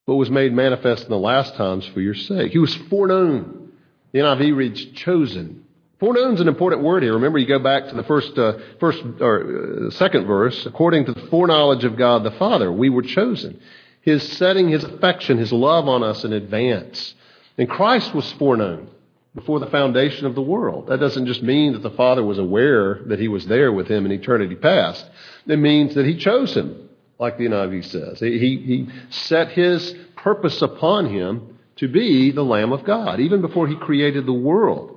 but 0.08 0.15
was 0.15 0.30
made 0.30 0.54
manifest 0.54 1.04
in 1.04 1.10
the 1.10 1.17
last 1.17 1.56
times 1.56 1.86
for 1.88 2.01
your 2.01 2.15
sake. 2.15 2.51
He 2.51 2.58
was 2.58 2.73
foreknown. 2.89 3.71
The 4.13 4.19
NIV 4.19 4.56
reads 4.56 4.86
chosen. 4.86 5.65
Foreknown 5.99 6.36
is 6.36 6.41
an 6.41 6.47
important 6.47 6.84
word 6.84 7.04
here. 7.04 7.13
Remember, 7.13 7.38
you 7.38 7.47
go 7.47 7.60
back 7.60 7.88
to 7.89 7.95
the 7.95 8.04
first, 8.04 8.38
uh, 8.38 8.58
first 8.80 9.01
or 9.19 9.88
uh, 9.88 9.91
second 9.91 10.25
verse. 10.25 10.65
According 10.65 11.06
to 11.06 11.13
the 11.13 11.28
foreknowledge 11.28 11.84
of 11.84 11.97
God 11.97 12.23
the 12.23 12.32
Father, 12.32 12.71
we 12.71 12.89
were 12.89 13.01
chosen. 13.01 13.60
His 14.01 14.23
setting 14.38 14.69
His 14.69 14.84
affection, 14.84 15.38
His 15.38 15.51
love 15.54 15.88
on 15.88 16.04
us 16.04 16.23
in 16.23 16.34
advance. 16.34 17.15
And 17.57 17.69
Christ 17.69 18.13
was 18.13 18.31
foreknown 18.33 18.89
before 19.33 19.59
the 19.59 19.67
foundation 19.67 20.25
of 20.25 20.35
the 20.35 20.41
world. 20.41 20.87
That 20.87 20.99
doesn't 20.99 21.25
just 21.25 21.43
mean 21.43 21.73
that 21.73 21.83
the 21.83 21.91
Father 21.91 22.23
was 22.23 22.37
aware 22.37 23.01
that 23.05 23.19
He 23.19 23.27
was 23.27 23.45
there 23.45 23.71
with 23.71 23.87
Him 23.87 24.05
in 24.05 24.11
eternity 24.11 24.55
past. 24.55 25.05
It 25.47 25.57
means 25.57 25.95
that 25.95 26.05
He 26.05 26.17
chose 26.17 26.53
Him, 26.53 26.89
like 27.19 27.37
the 27.37 27.45
NIV 27.45 27.85
says. 27.85 28.19
He, 28.19 28.37
he 28.37 28.89
set 29.09 29.49
His 29.49 29.93
purpose 30.15 30.61
upon 30.61 31.09
Him 31.09 31.57
to 31.77 31.87
be 31.87 32.31
the 32.31 32.43
Lamb 32.43 32.71
of 32.71 32.83
God, 32.83 33.19
even 33.19 33.41
before 33.41 33.67
He 33.67 33.75
created 33.75 34.25
the 34.25 34.33
world 34.33 34.95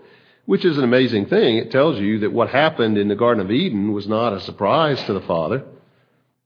which 0.49 0.65
is 0.65 0.79
an 0.79 0.85
amazing 0.85 1.27
thing. 1.27 1.59
It 1.59 1.71
tells 1.71 2.01
you 2.01 2.21
that 2.21 2.33
what 2.33 2.49
happened 2.49 2.97
in 2.97 3.09
the 3.09 3.15
Garden 3.15 3.45
of 3.45 3.51
Eden 3.51 3.93
was 3.93 4.09
not 4.09 4.33
a 4.33 4.41
surprise 4.41 4.99
to 5.05 5.13
the 5.13 5.21
Father, 5.21 5.63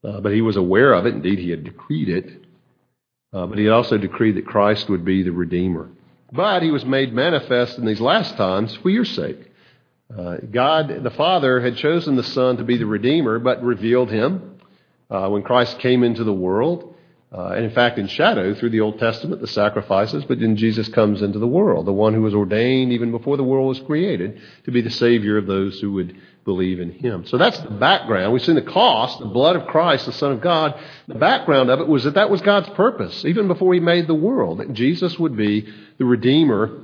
uh, 0.03 0.20
but 0.20 0.33
he 0.33 0.40
was 0.40 0.57
aware 0.57 0.92
of 0.92 1.07
it. 1.07 1.14
Indeed, 1.14 1.38
he 1.38 1.51
had 1.51 1.62
decreed 1.62 2.09
it. 2.09 2.44
Uh, 3.33 3.46
but 3.46 3.59
he 3.59 3.68
also 3.68 3.98
decreed 3.98 4.35
that 4.35 4.44
Christ 4.44 4.88
would 4.88 5.05
be 5.05 5.22
the 5.22 5.31
Redeemer. 5.31 5.88
But 6.33 6.62
he 6.62 6.71
was 6.71 6.85
made 6.85 7.12
manifest 7.12 7.77
in 7.77 7.85
these 7.85 8.01
last 8.01 8.37
times 8.37 8.75
for 8.77 8.88
your 8.88 9.05
sake. 9.05 9.38
Uh, 10.16 10.38
God, 10.51 11.03
the 11.03 11.11
Father, 11.11 11.61
had 11.61 11.77
chosen 11.77 12.16
the 12.16 12.23
Son 12.23 12.57
to 12.57 12.64
be 12.64 12.79
the 12.79 12.87
Redeemer, 12.87 13.38
but 13.38 13.62
revealed 13.62 14.11
him 14.11 14.59
uh, 15.11 15.29
when 15.29 15.42
Christ 15.42 15.79
came 15.79 16.03
into 16.03 16.25
the 16.25 16.33
world. 16.33 16.95
Uh, 17.31 17.53
and 17.57 17.64
in 17.64 17.71
fact, 17.71 17.99
in 17.99 18.09
shadow 18.09 18.55
through 18.55 18.71
the 18.71 18.81
Old 18.81 18.99
Testament, 18.99 19.40
the 19.40 19.47
sacrifices, 19.47 20.25
but 20.25 20.38
then 20.38 20.57
Jesus 20.57 20.88
comes 20.88 21.23
into 21.23 21.38
the 21.38 21.47
world, 21.47 21.87
the 21.87 21.92
one 21.92 22.12
who 22.12 22.21
was 22.21 22.35
ordained 22.35 22.92
even 22.92 23.11
before 23.11 23.38
the 23.38 23.45
world 23.45 23.68
was 23.68 23.81
created 23.81 24.38
to 24.64 24.71
be 24.71 24.83
the 24.83 24.90
Savior 24.90 25.38
of 25.38 25.47
those 25.47 25.81
who 25.81 25.92
would 25.92 26.14
believe 26.45 26.81
in 26.81 26.91
Him. 26.91 27.27
So 27.27 27.39
that's 27.39 27.59
the 27.61 27.71
background. 27.71 28.33
We've 28.33 28.43
seen 28.43 28.55
the 28.55 28.63
cost, 28.63 29.19
the 29.19 29.27
blood 29.27 29.57
of 29.57 29.67
Christ, 29.67 30.07
the 30.07 30.13
Son 30.13 30.33
of 30.33 30.41
God. 30.41 30.79
The 31.09 31.15
background 31.15 31.71
of 31.71 31.81
it 31.81 31.87
was 31.87 32.05
that 32.05 32.15
that 32.15 32.31
was 32.31 32.41
God's 32.41 32.69
purpose, 32.71 33.25
even 33.25 33.49
before 33.49 33.75
He 33.75 33.81
made 33.81 34.07
the 34.07 34.15
world, 34.15 34.59
that 34.59 34.73
Jesus 34.73 35.19
would 35.19 35.37
be 35.37 35.73
the 35.99 36.05
Redeemer 36.05 36.79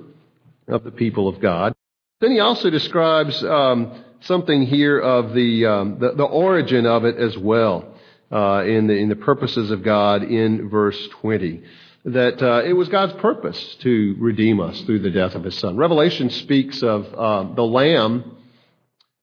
of 0.69 0.85
the 0.85 0.91
people 0.91 1.29
of 1.29 1.41
God. 1.41 1.75
Then 2.21 2.33
He 2.33 2.41
also 2.41 2.71
describes 2.71 3.43
um, 3.43 4.05
something 4.21 4.63
here 4.67 4.99
of 4.99 5.35
the, 5.35 5.67
um, 5.67 5.99
the, 5.99 6.13
the 6.13 6.25
origin 6.25 6.87
of 6.87 7.05
it 7.05 7.17
as 7.17 7.37
well 7.37 7.95
uh, 8.31 8.65
in, 8.65 8.87
the, 8.87 8.95
in 8.95 9.09
the 9.09 9.17
purposes 9.17 9.71
of 9.71 9.83
God 9.83 10.23
in 10.23 10.69
verse 10.69 11.09
20. 11.21 11.63
That 12.05 12.43
uh, 12.43 12.63
it 12.65 12.73
was 12.73 12.89
God's 12.89 13.15
purpose 13.15 13.77
to 13.81 14.17
redeem 14.19 14.61
us 14.61 14.81
through 14.83 15.01
the 15.01 15.11
death 15.11 15.35
of 15.35 15.45
His 15.45 15.59
Son. 15.59 15.77
Revelation 15.77 16.31
speaks 16.31 16.83
of 16.83 17.07
uh, 17.15 17.55
the 17.55 17.65
Lamb, 17.65 18.38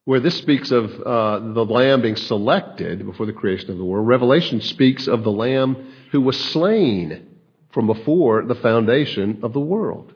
where 0.06 0.20
this 0.20 0.38
speaks 0.38 0.72
of 0.72 0.92
uh, 1.02 1.40
the 1.54 1.66
Lamb 1.66 2.02
being 2.02 2.16
selected 2.16 3.06
before 3.06 3.26
the 3.26 3.34
creation 3.34 3.72
of 3.72 3.78
the 3.78 3.84
world. 3.84 4.08
Revelation 4.08 4.62
speaks 4.62 5.08
of 5.08 5.24
the 5.24 5.32
Lamb 5.32 5.94
who 6.12 6.22
was 6.22 6.40
slain 6.52 7.28
from 7.74 7.88
before 7.88 8.44
the 8.44 8.56
foundation 8.56 9.40
of 9.44 9.52
the 9.52 9.60
world. 9.60 10.14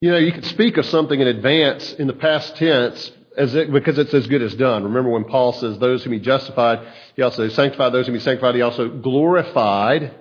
You 0.00 0.10
know, 0.10 0.18
you 0.18 0.32
can 0.32 0.42
speak 0.42 0.76
of 0.78 0.86
something 0.86 1.18
in 1.18 1.28
advance 1.28 1.92
in 1.92 2.06
the 2.06 2.14
past 2.14 2.56
tense 2.56 3.12
as 3.36 3.54
it, 3.54 3.72
because 3.72 3.98
it's 3.98 4.14
as 4.14 4.26
good 4.26 4.42
as 4.42 4.54
done. 4.54 4.84
Remember 4.84 5.10
when 5.10 5.24
Paul 5.24 5.52
says 5.52 5.78
those 5.78 6.02
whom 6.02 6.12
he 6.12 6.18
justified, 6.18 6.86
he 7.16 7.22
also 7.22 7.48
sanctified 7.48 7.92
those 7.92 8.06
whom 8.06 8.14
he 8.14 8.20
sanctified, 8.20 8.54
he 8.54 8.62
also 8.62 8.88
glorified. 8.88 10.14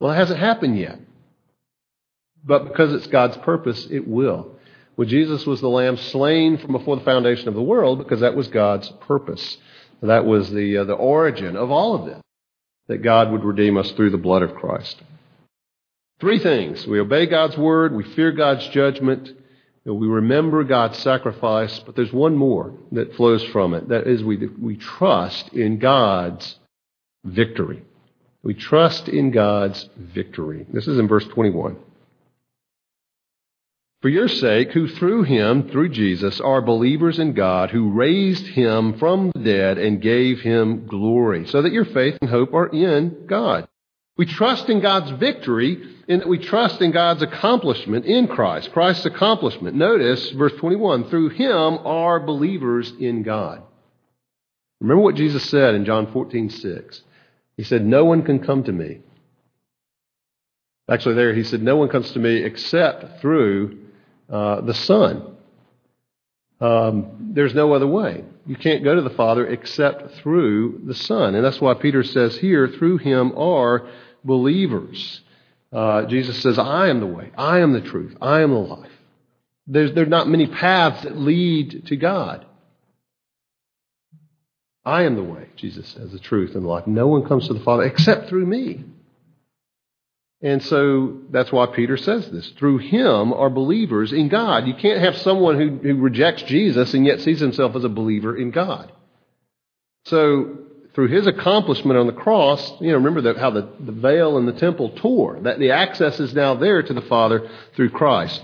Well, 0.00 0.12
it 0.12 0.16
hasn't 0.16 0.40
happened 0.40 0.78
yet. 0.78 1.00
But 2.44 2.68
because 2.68 2.92
it's 2.92 3.06
God's 3.06 3.38
purpose, 3.38 3.86
it 3.90 4.06
will. 4.06 4.53
Well, 4.96 5.08
Jesus 5.08 5.44
was 5.46 5.60
the 5.60 5.68
lamb 5.68 5.96
slain 5.96 6.58
from 6.58 6.72
before 6.72 6.96
the 6.96 7.04
foundation 7.04 7.48
of 7.48 7.54
the 7.54 7.62
world 7.62 7.98
because 7.98 8.20
that 8.20 8.36
was 8.36 8.48
God's 8.48 8.88
purpose. 9.00 9.56
That 10.02 10.24
was 10.24 10.50
the, 10.50 10.78
uh, 10.78 10.84
the 10.84 10.94
origin 10.94 11.56
of 11.56 11.70
all 11.70 11.94
of 11.94 12.06
this, 12.06 12.20
that 12.88 12.98
God 12.98 13.32
would 13.32 13.44
redeem 13.44 13.76
us 13.76 13.90
through 13.92 14.10
the 14.10 14.18
blood 14.18 14.42
of 14.42 14.54
Christ. 14.54 15.00
Three 16.20 16.38
things. 16.38 16.86
We 16.86 17.00
obey 17.00 17.26
God's 17.26 17.56
word, 17.56 17.94
we 17.94 18.04
fear 18.04 18.30
God's 18.32 18.66
judgment, 18.68 19.32
we 19.84 20.06
remember 20.06 20.64
God's 20.64 20.98
sacrifice, 20.98 21.78
but 21.80 21.94
there's 21.94 22.12
one 22.12 22.36
more 22.36 22.72
that 22.92 23.14
flows 23.16 23.44
from 23.44 23.74
it. 23.74 23.88
That 23.88 24.06
is, 24.06 24.24
we, 24.24 24.36
we 24.36 24.76
trust 24.76 25.48
in 25.52 25.78
God's 25.78 26.58
victory. 27.24 27.82
We 28.42 28.54
trust 28.54 29.08
in 29.08 29.30
God's 29.30 29.88
victory. 29.96 30.66
This 30.72 30.86
is 30.86 30.98
in 30.98 31.08
verse 31.08 31.26
21. 31.26 31.76
For 34.04 34.10
your 34.10 34.28
sake, 34.28 34.72
who 34.72 34.86
through 34.86 35.22
him, 35.22 35.70
through 35.70 35.88
Jesus, 35.88 36.38
are 36.38 36.60
believers 36.60 37.18
in 37.18 37.32
God, 37.32 37.70
who 37.70 37.88
raised 37.88 38.48
him 38.48 38.98
from 38.98 39.32
the 39.34 39.40
dead 39.40 39.78
and 39.78 39.98
gave 39.98 40.42
him 40.42 40.84
glory, 40.86 41.46
so 41.46 41.62
that 41.62 41.72
your 41.72 41.86
faith 41.86 42.18
and 42.20 42.28
hope 42.28 42.52
are 42.52 42.66
in 42.66 43.24
God. 43.26 43.66
We 44.18 44.26
trust 44.26 44.68
in 44.68 44.82
God's 44.82 45.10
victory 45.12 45.82
that 46.06 46.28
we 46.28 46.36
trust 46.36 46.82
in 46.82 46.90
God's 46.90 47.22
accomplishment 47.22 48.04
in 48.04 48.28
Christ, 48.28 48.72
Christ's 48.72 49.06
accomplishment. 49.06 49.74
Notice 49.74 50.32
verse 50.32 50.52
21 50.58 51.04
through 51.08 51.30
him 51.30 51.78
are 51.86 52.20
believers 52.20 52.92
in 53.00 53.22
God. 53.22 53.62
Remember 54.82 55.02
what 55.02 55.14
Jesus 55.14 55.48
said 55.48 55.74
in 55.74 55.86
John 55.86 56.12
14, 56.12 56.50
6. 56.50 57.02
He 57.56 57.64
said, 57.64 57.86
No 57.86 58.04
one 58.04 58.22
can 58.22 58.44
come 58.44 58.64
to 58.64 58.72
me. 58.72 58.98
Actually, 60.90 61.14
there 61.14 61.32
he 61.32 61.44
said, 61.44 61.62
No 61.62 61.76
one 61.76 61.88
comes 61.88 62.10
to 62.12 62.18
me 62.18 62.44
except 62.44 63.22
through 63.22 63.80
the 64.28 64.74
Son. 64.74 65.36
Um, 66.60 67.32
there's 67.34 67.54
no 67.54 67.72
other 67.72 67.86
way. 67.86 68.24
You 68.46 68.56
can't 68.56 68.84
go 68.84 68.94
to 68.94 69.02
the 69.02 69.10
Father 69.10 69.46
except 69.46 70.14
through 70.16 70.82
the 70.84 70.94
Son. 70.94 71.34
And 71.34 71.44
that's 71.44 71.60
why 71.60 71.74
Peter 71.74 72.02
says 72.02 72.36
here, 72.36 72.68
through 72.68 72.98
him 72.98 73.32
are 73.36 73.88
believers. 74.22 75.20
Uh, 75.72 76.04
Jesus 76.04 76.40
says, 76.40 76.58
I 76.58 76.88
am 76.88 77.00
the 77.00 77.06
way, 77.06 77.30
I 77.36 77.58
am 77.58 77.72
the 77.72 77.80
truth, 77.80 78.16
I 78.22 78.42
am 78.42 78.50
the 78.50 78.58
life. 78.58 78.92
There's, 79.66 79.92
there 79.92 80.04
are 80.04 80.08
not 80.08 80.28
many 80.28 80.46
paths 80.46 81.02
that 81.02 81.18
lead 81.18 81.86
to 81.86 81.96
God. 81.96 82.46
I 84.84 85.02
am 85.02 85.16
the 85.16 85.24
way, 85.24 85.48
Jesus 85.56 85.88
says, 85.88 86.12
the 86.12 86.18
truth 86.18 86.54
and 86.54 86.64
the 86.64 86.68
life. 86.68 86.86
No 86.86 87.08
one 87.08 87.26
comes 87.26 87.48
to 87.48 87.54
the 87.54 87.64
Father 87.64 87.82
except 87.84 88.28
through 88.28 88.46
me. 88.46 88.84
And 90.44 90.62
so 90.62 91.20
that's 91.30 91.50
why 91.50 91.64
Peter 91.64 91.96
says 91.96 92.30
this. 92.30 92.46
Through 92.58 92.78
him 92.78 93.32
are 93.32 93.48
believers 93.48 94.12
in 94.12 94.28
God. 94.28 94.66
You 94.66 94.74
can't 94.74 95.00
have 95.00 95.16
someone 95.16 95.58
who, 95.58 95.78
who 95.78 95.96
rejects 95.96 96.42
Jesus 96.42 96.92
and 96.92 97.06
yet 97.06 97.22
sees 97.22 97.40
himself 97.40 97.74
as 97.74 97.82
a 97.82 97.88
believer 97.88 98.36
in 98.36 98.50
God. 98.50 98.92
So 100.04 100.58
through 100.94 101.08
his 101.08 101.26
accomplishment 101.26 101.98
on 101.98 102.06
the 102.06 102.12
cross, 102.12 102.78
you 102.82 102.88
know, 102.88 102.98
remember 102.98 103.22
that 103.22 103.38
how 103.38 103.52
the, 103.52 103.70
the 103.80 103.92
veil 103.92 104.36
in 104.36 104.44
the 104.44 104.52
temple 104.52 104.90
tore, 104.96 105.40
that 105.40 105.58
the 105.58 105.70
access 105.70 106.20
is 106.20 106.34
now 106.34 106.54
there 106.54 106.82
to 106.82 106.92
the 106.92 107.00
Father 107.00 107.48
through 107.74 107.88
Christ. 107.88 108.42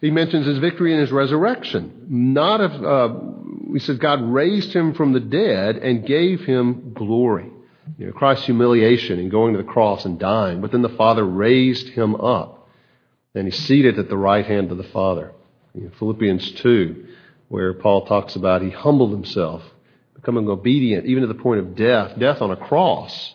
He 0.00 0.12
mentions 0.12 0.46
his 0.46 0.58
victory 0.58 0.92
and 0.92 1.00
his 1.00 1.10
resurrection. 1.10 2.06
Not 2.08 2.60
of, 2.60 2.84
uh, 2.84 3.72
he 3.72 3.80
says 3.80 3.98
God 3.98 4.22
raised 4.22 4.72
him 4.72 4.94
from 4.94 5.14
the 5.14 5.20
dead 5.20 5.78
and 5.78 6.06
gave 6.06 6.42
him 6.42 6.92
glory. 6.94 7.50
You 7.98 8.06
know, 8.06 8.12
Christ's 8.12 8.46
humiliation 8.46 9.18
and 9.18 9.30
going 9.30 9.52
to 9.52 9.58
the 9.58 9.68
cross 9.68 10.04
and 10.04 10.18
dying, 10.18 10.60
but 10.60 10.72
then 10.72 10.82
the 10.82 10.88
Father 10.88 11.24
raised 11.24 11.88
him 11.88 12.14
up. 12.14 12.68
And 13.34 13.46
he's 13.46 13.58
seated 13.58 13.98
at 13.98 14.08
the 14.08 14.16
right 14.16 14.44
hand 14.44 14.72
of 14.72 14.78
the 14.78 14.84
Father. 14.84 15.32
Philippians 15.98 16.52
2, 16.52 17.06
where 17.48 17.74
Paul 17.74 18.06
talks 18.06 18.34
about 18.34 18.62
he 18.62 18.70
humbled 18.70 19.12
himself 19.12 19.62
becoming 20.14 20.48
obedient 20.48 21.06
even 21.06 21.22
to 21.22 21.26
the 21.26 21.34
point 21.34 21.60
of 21.60 21.74
death, 21.74 22.18
death 22.18 22.42
on 22.42 22.50
a 22.50 22.56
cross. 22.56 23.34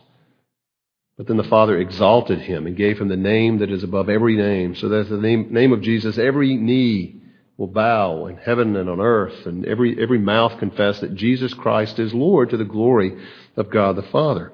But 1.18 1.28
then 1.28 1.38
the 1.38 1.44
Father 1.44 1.78
exalted 1.80 2.40
him 2.42 2.68
and 2.68 2.76
gave 2.76 3.00
him 3.00 3.08
the 3.08 3.16
name 3.16 3.60
that 3.60 3.72
is 3.72 3.84
above 3.84 4.10
every 4.10 4.36
name, 4.36 4.76
so 4.76 4.90
that 4.90 5.10
the 5.10 5.18
name, 5.18 5.48
name 5.52 5.72
of 5.72 5.82
Jesus, 5.82 6.18
every 6.18 6.56
knee 6.56 7.22
will 7.58 7.68
bow 7.68 8.28
in 8.28 8.38
heaven 8.38 8.76
and 8.76 8.90
on 8.90 9.00
earth, 9.00 9.46
and 9.46 9.66
every, 9.66 10.02
every 10.02 10.20
mouth 10.20 10.60
confess 10.60 11.00
that 11.00 11.16
Jesus 11.16 11.54
Christ 11.54 12.00
is 12.00 12.14
Lord 12.14 12.50
to 12.50 12.58
the 12.58 12.66
glory 12.66 13.18
of 13.56 13.70
God 13.70 13.96
the 13.96 14.04
Father. 14.04 14.52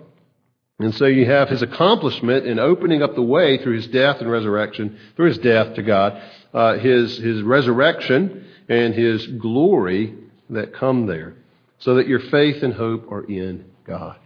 And 0.79 0.93
so 0.95 1.05
you 1.05 1.25
have 1.25 1.49
his 1.49 1.61
accomplishment 1.61 2.45
in 2.45 2.59
opening 2.59 3.03
up 3.03 3.15
the 3.15 3.21
way 3.21 3.57
through 3.57 3.75
his 3.75 3.87
death 3.87 4.17
and 4.19 4.31
resurrection, 4.31 4.97
through 5.15 5.27
his 5.27 5.37
death 5.37 5.75
to 5.75 5.83
God, 5.83 6.21
uh, 6.53 6.77
his, 6.77 7.17
his 7.17 7.41
resurrection 7.41 8.47
and 8.67 8.93
his 8.93 9.25
glory 9.27 10.15
that 10.49 10.73
come 10.73 11.05
there 11.05 11.35
so 11.81 11.95
that 11.95 12.07
your 12.07 12.19
faith 12.19 12.63
and 12.63 12.73
hope 12.73 13.11
are 13.11 13.23
in 13.23 13.65
God. 13.85 14.17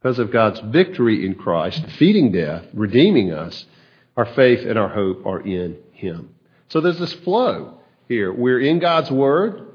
Because 0.00 0.18
of 0.18 0.32
God's 0.32 0.60
victory 0.60 1.24
in 1.24 1.34
Christ, 1.34 1.82
defeating 1.82 2.32
death, 2.32 2.64
redeeming 2.74 3.32
us, 3.32 3.64
our 4.16 4.26
faith 4.26 4.60
and 4.66 4.78
our 4.78 4.88
hope 4.88 5.24
are 5.24 5.40
in 5.40 5.78
Him. 5.92 6.34
So 6.68 6.80
there's 6.80 6.98
this 6.98 7.12
flow 7.12 7.80
here. 8.08 8.32
We're 8.32 8.60
in 8.60 8.78
God's 8.78 9.10
Word. 9.10 9.68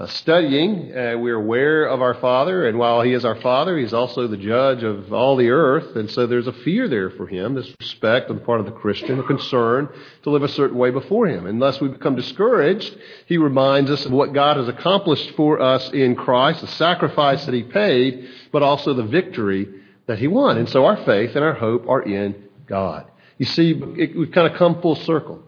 uh, 0.00 0.06
studying, 0.06 0.96
uh, 0.96 1.14
we're 1.18 1.36
aware 1.36 1.84
of 1.84 2.00
our 2.00 2.14
Father, 2.14 2.66
and 2.66 2.78
while 2.78 3.02
He 3.02 3.12
is 3.12 3.24
our 3.24 3.34
Father, 3.42 3.76
He's 3.78 3.92
also 3.92 4.26
the 4.26 4.36
judge 4.38 4.82
of 4.82 5.12
all 5.12 5.36
the 5.36 5.50
earth, 5.50 5.94
and 5.94 6.10
so 6.10 6.26
there's 6.26 6.46
a 6.46 6.54
fear 6.54 6.88
there 6.88 7.10
for 7.10 7.26
Him, 7.26 7.54
this 7.54 7.70
respect 7.78 8.30
on 8.30 8.36
the 8.36 8.42
part 8.42 8.60
of 8.60 8.66
the 8.66 8.72
Christian, 8.72 9.18
a 9.18 9.22
concern 9.22 9.90
to 10.22 10.30
live 10.30 10.42
a 10.42 10.48
certain 10.48 10.78
way 10.78 10.90
before 10.90 11.26
Him. 11.26 11.44
Unless 11.44 11.82
we 11.82 11.88
become 11.88 12.16
discouraged, 12.16 12.96
He 13.26 13.36
reminds 13.36 13.90
us 13.90 14.06
of 14.06 14.12
what 14.12 14.32
God 14.32 14.56
has 14.56 14.68
accomplished 14.68 15.32
for 15.32 15.60
us 15.60 15.90
in 15.90 16.14
Christ, 16.14 16.62
the 16.62 16.68
sacrifice 16.68 17.44
that 17.44 17.54
He 17.54 17.62
paid, 17.62 18.26
but 18.52 18.62
also 18.62 18.94
the 18.94 19.02
victory 19.02 19.68
that 20.06 20.18
He 20.18 20.28
won. 20.28 20.56
And 20.56 20.68
so 20.68 20.86
our 20.86 20.96
faith 21.04 21.36
and 21.36 21.44
our 21.44 21.54
hope 21.54 21.86
are 21.86 22.02
in 22.02 22.44
God. 22.66 23.06
You 23.36 23.44
see, 23.44 23.72
it, 23.72 24.16
we've 24.16 24.32
kind 24.32 24.50
of 24.50 24.56
come 24.56 24.80
full 24.80 24.96
circle. 24.96 25.42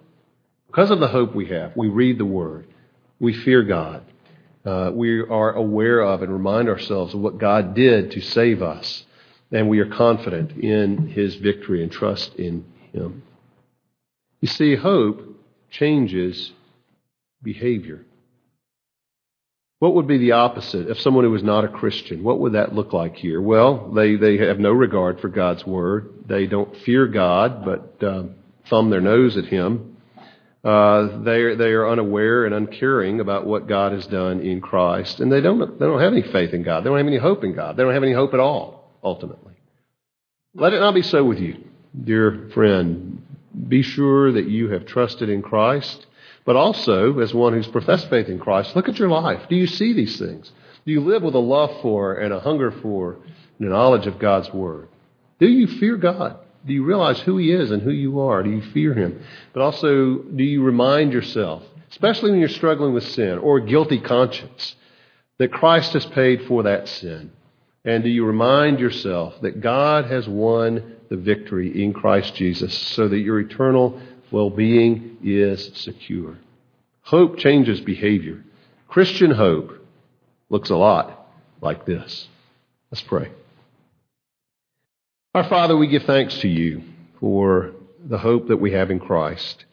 Because 0.72 0.90
of 0.90 0.98
the 0.98 1.08
hope 1.08 1.34
we 1.34 1.46
have, 1.50 1.76
we 1.76 1.88
read 1.88 2.18
the 2.18 2.24
Word, 2.24 2.66
we 3.20 3.32
fear 3.32 3.62
God 3.62 4.02
uh, 4.64 4.90
we 4.94 5.20
are 5.20 5.52
aware 5.52 6.00
of 6.00 6.22
and 6.22 6.32
remind 6.32 6.68
ourselves 6.68 7.14
of 7.14 7.20
what 7.20 7.38
God 7.38 7.74
did 7.74 8.12
to 8.12 8.20
save 8.20 8.62
us. 8.62 9.04
And 9.50 9.68
we 9.68 9.80
are 9.80 9.88
confident 9.88 10.52
in 10.52 11.08
his 11.08 11.34
victory 11.34 11.82
and 11.82 11.90
trust 11.90 12.34
in 12.36 12.64
him. 12.92 13.22
You 14.40 14.48
see, 14.48 14.76
hope 14.76 15.20
changes 15.70 16.52
behavior. 17.42 18.04
What 19.80 19.94
would 19.94 20.06
be 20.06 20.18
the 20.18 20.32
opposite 20.32 20.88
of 20.88 21.00
someone 21.00 21.24
who 21.24 21.34
is 21.34 21.42
not 21.42 21.64
a 21.64 21.68
Christian? 21.68 22.22
What 22.22 22.38
would 22.38 22.52
that 22.52 22.74
look 22.74 22.92
like 22.92 23.16
here? 23.16 23.42
Well, 23.42 23.90
they, 23.90 24.14
they 24.14 24.38
have 24.38 24.60
no 24.60 24.70
regard 24.70 25.20
for 25.20 25.28
God's 25.28 25.66
word. 25.66 26.24
They 26.26 26.46
don't 26.46 26.74
fear 26.78 27.08
God, 27.08 27.64
but 27.64 28.06
uh, 28.06 28.24
thumb 28.70 28.90
their 28.90 29.00
nose 29.00 29.36
at 29.36 29.46
him. 29.46 29.91
Uh, 30.64 31.22
they 31.22 31.56
they 31.56 31.72
are 31.72 31.88
unaware 31.88 32.44
and 32.44 32.54
uncaring 32.54 33.18
about 33.18 33.44
what 33.44 33.66
God 33.66 33.92
has 33.92 34.06
done 34.06 34.40
in 34.40 34.60
Christ, 34.60 35.18
and 35.18 35.30
they 35.30 35.40
don't 35.40 35.78
they 35.78 35.86
don't 35.86 36.00
have 36.00 36.12
any 36.12 36.22
faith 36.22 36.54
in 36.54 36.62
God. 36.62 36.80
They 36.84 36.88
don't 36.88 36.98
have 36.98 37.06
any 37.06 37.18
hope 37.18 37.42
in 37.42 37.52
God. 37.52 37.76
They 37.76 37.82
don't 37.82 37.94
have 37.94 38.04
any 38.04 38.12
hope 38.12 38.32
at 38.32 38.40
all. 38.40 38.90
Ultimately, 39.02 39.54
let 40.54 40.72
it 40.72 40.78
not 40.78 40.94
be 40.94 41.02
so 41.02 41.24
with 41.24 41.40
you, 41.40 41.64
dear 42.04 42.48
friend. 42.54 43.24
Be 43.68 43.82
sure 43.82 44.32
that 44.32 44.48
you 44.48 44.68
have 44.68 44.86
trusted 44.86 45.28
in 45.28 45.42
Christ, 45.42 46.06
but 46.44 46.54
also 46.54 47.18
as 47.18 47.34
one 47.34 47.52
who's 47.54 47.66
professed 47.66 48.08
faith 48.08 48.28
in 48.28 48.38
Christ. 48.38 48.76
Look 48.76 48.88
at 48.88 48.98
your 48.98 49.08
life. 49.08 49.48
Do 49.48 49.56
you 49.56 49.66
see 49.66 49.92
these 49.92 50.16
things? 50.16 50.52
Do 50.86 50.92
you 50.92 51.00
live 51.00 51.22
with 51.22 51.34
a 51.34 51.40
love 51.40 51.80
for 51.82 52.14
and 52.14 52.32
a 52.32 52.40
hunger 52.40 52.70
for 52.70 53.18
and 53.58 53.68
a 53.68 53.72
knowledge 53.72 54.06
of 54.06 54.20
God's 54.20 54.52
word? 54.52 54.88
Do 55.40 55.48
you 55.48 55.66
fear 55.66 55.96
God? 55.96 56.38
Do 56.66 56.72
you 56.72 56.84
realize 56.84 57.18
who 57.20 57.38
He 57.38 57.52
is 57.52 57.70
and 57.70 57.82
who 57.82 57.90
you 57.90 58.20
are? 58.20 58.42
Do 58.42 58.50
you 58.50 58.62
fear 58.72 58.94
Him? 58.94 59.22
But 59.52 59.62
also, 59.62 60.18
do 60.18 60.44
you 60.44 60.62
remind 60.62 61.12
yourself, 61.12 61.62
especially 61.90 62.30
when 62.30 62.40
you're 62.40 62.48
struggling 62.48 62.94
with 62.94 63.04
sin 63.04 63.38
or 63.38 63.58
a 63.58 63.66
guilty 63.66 63.98
conscience, 63.98 64.76
that 65.38 65.52
Christ 65.52 65.92
has 65.94 66.06
paid 66.06 66.46
for 66.46 66.64
that 66.64 66.88
sin? 66.88 67.32
And 67.84 68.04
do 68.04 68.08
you 68.08 68.24
remind 68.24 68.78
yourself 68.78 69.40
that 69.42 69.60
God 69.60 70.06
has 70.06 70.28
won 70.28 70.96
the 71.08 71.16
victory 71.16 71.82
in 71.82 71.92
Christ 71.92 72.34
Jesus 72.36 72.76
so 72.76 73.08
that 73.08 73.18
your 73.18 73.40
eternal 73.40 74.00
well 74.30 74.50
being 74.50 75.18
is 75.22 75.72
secure? 75.74 76.38
Hope 77.02 77.38
changes 77.38 77.80
behavior. 77.80 78.44
Christian 78.86 79.32
hope 79.32 79.84
looks 80.48 80.70
a 80.70 80.76
lot 80.76 81.26
like 81.60 81.84
this. 81.86 82.28
Let's 82.90 83.02
pray. 83.02 83.30
Our 85.34 85.44
Father, 85.44 85.74
we 85.74 85.86
give 85.86 86.02
thanks 86.02 86.36
to 86.40 86.48
you 86.48 86.82
for 87.18 87.72
the 88.04 88.18
hope 88.18 88.48
that 88.48 88.58
we 88.58 88.72
have 88.72 88.90
in 88.90 89.00
Christ. 89.00 89.64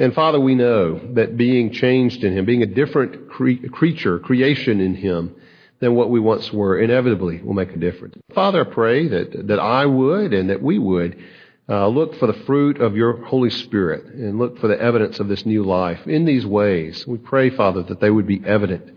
And 0.00 0.12
Father, 0.12 0.40
we 0.40 0.56
know 0.56 0.98
that 1.14 1.36
being 1.36 1.70
changed 1.70 2.24
in 2.24 2.36
Him, 2.36 2.44
being 2.44 2.64
a 2.64 2.66
different 2.66 3.30
cre- 3.30 3.68
creature, 3.70 4.18
creation 4.18 4.80
in 4.80 4.96
Him 4.96 5.36
than 5.78 5.94
what 5.94 6.10
we 6.10 6.18
once 6.18 6.52
were, 6.52 6.76
inevitably 6.76 7.40
will 7.40 7.54
make 7.54 7.70
a 7.70 7.78
difference. 7.78 8.16
Father, 8.34 8.62
I 8.68 8.74
pray 8.74 9.06
that, 9.06 9.46
that 9.46 9.60
I 9.60 9.86
would 9.86 10.34
and 10.34 10.50
that 10.50 10.60
we 10.60 10.80
would 10.80 11.22
uh, 11.68 11.86
look 11.86 12.16
for 12.16 12.26
the 12.26 12.44
fruit 12.44 12.80
of 12.80 12.96
your 12.96 13.24
Holy 13.26 13.50
Spirit 13.50 14.06
and 14.06 14.40
look 14.40 14.58
for 14.58 14.66
the 14.66 14.80
evidence 14.80 15.20
of 15.20 15.28
this 15.28 15.46
new 15.46 15.62
life 15.62 16.04
in 16.08 16.24
these 16.24 16.44
ways. 16.44 17.06
We 17.06 17.18
pray, 17.18 17.50
Father, 17.50 17.84
that 17.84 18.00
they 18.00 18.10
would 18.10 18.26
be 18.26 18.42
evident 18.44 18.92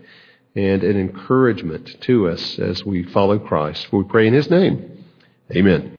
and 0.56 0.82
an 0.82 0.98
encouragement 0.98 2.00
to 2.00 2.30
us 2.30 2.58
as 2.58 2.84
we 2.84 3.04
follow 3.04 3.38
Christ. 3.38 3.92
We 3.92 4.02
pray 4.02 4.26
in 4.26 4.34
His 4.34 4.50
name. 4.50 4.90
Amen. 5.52 5.96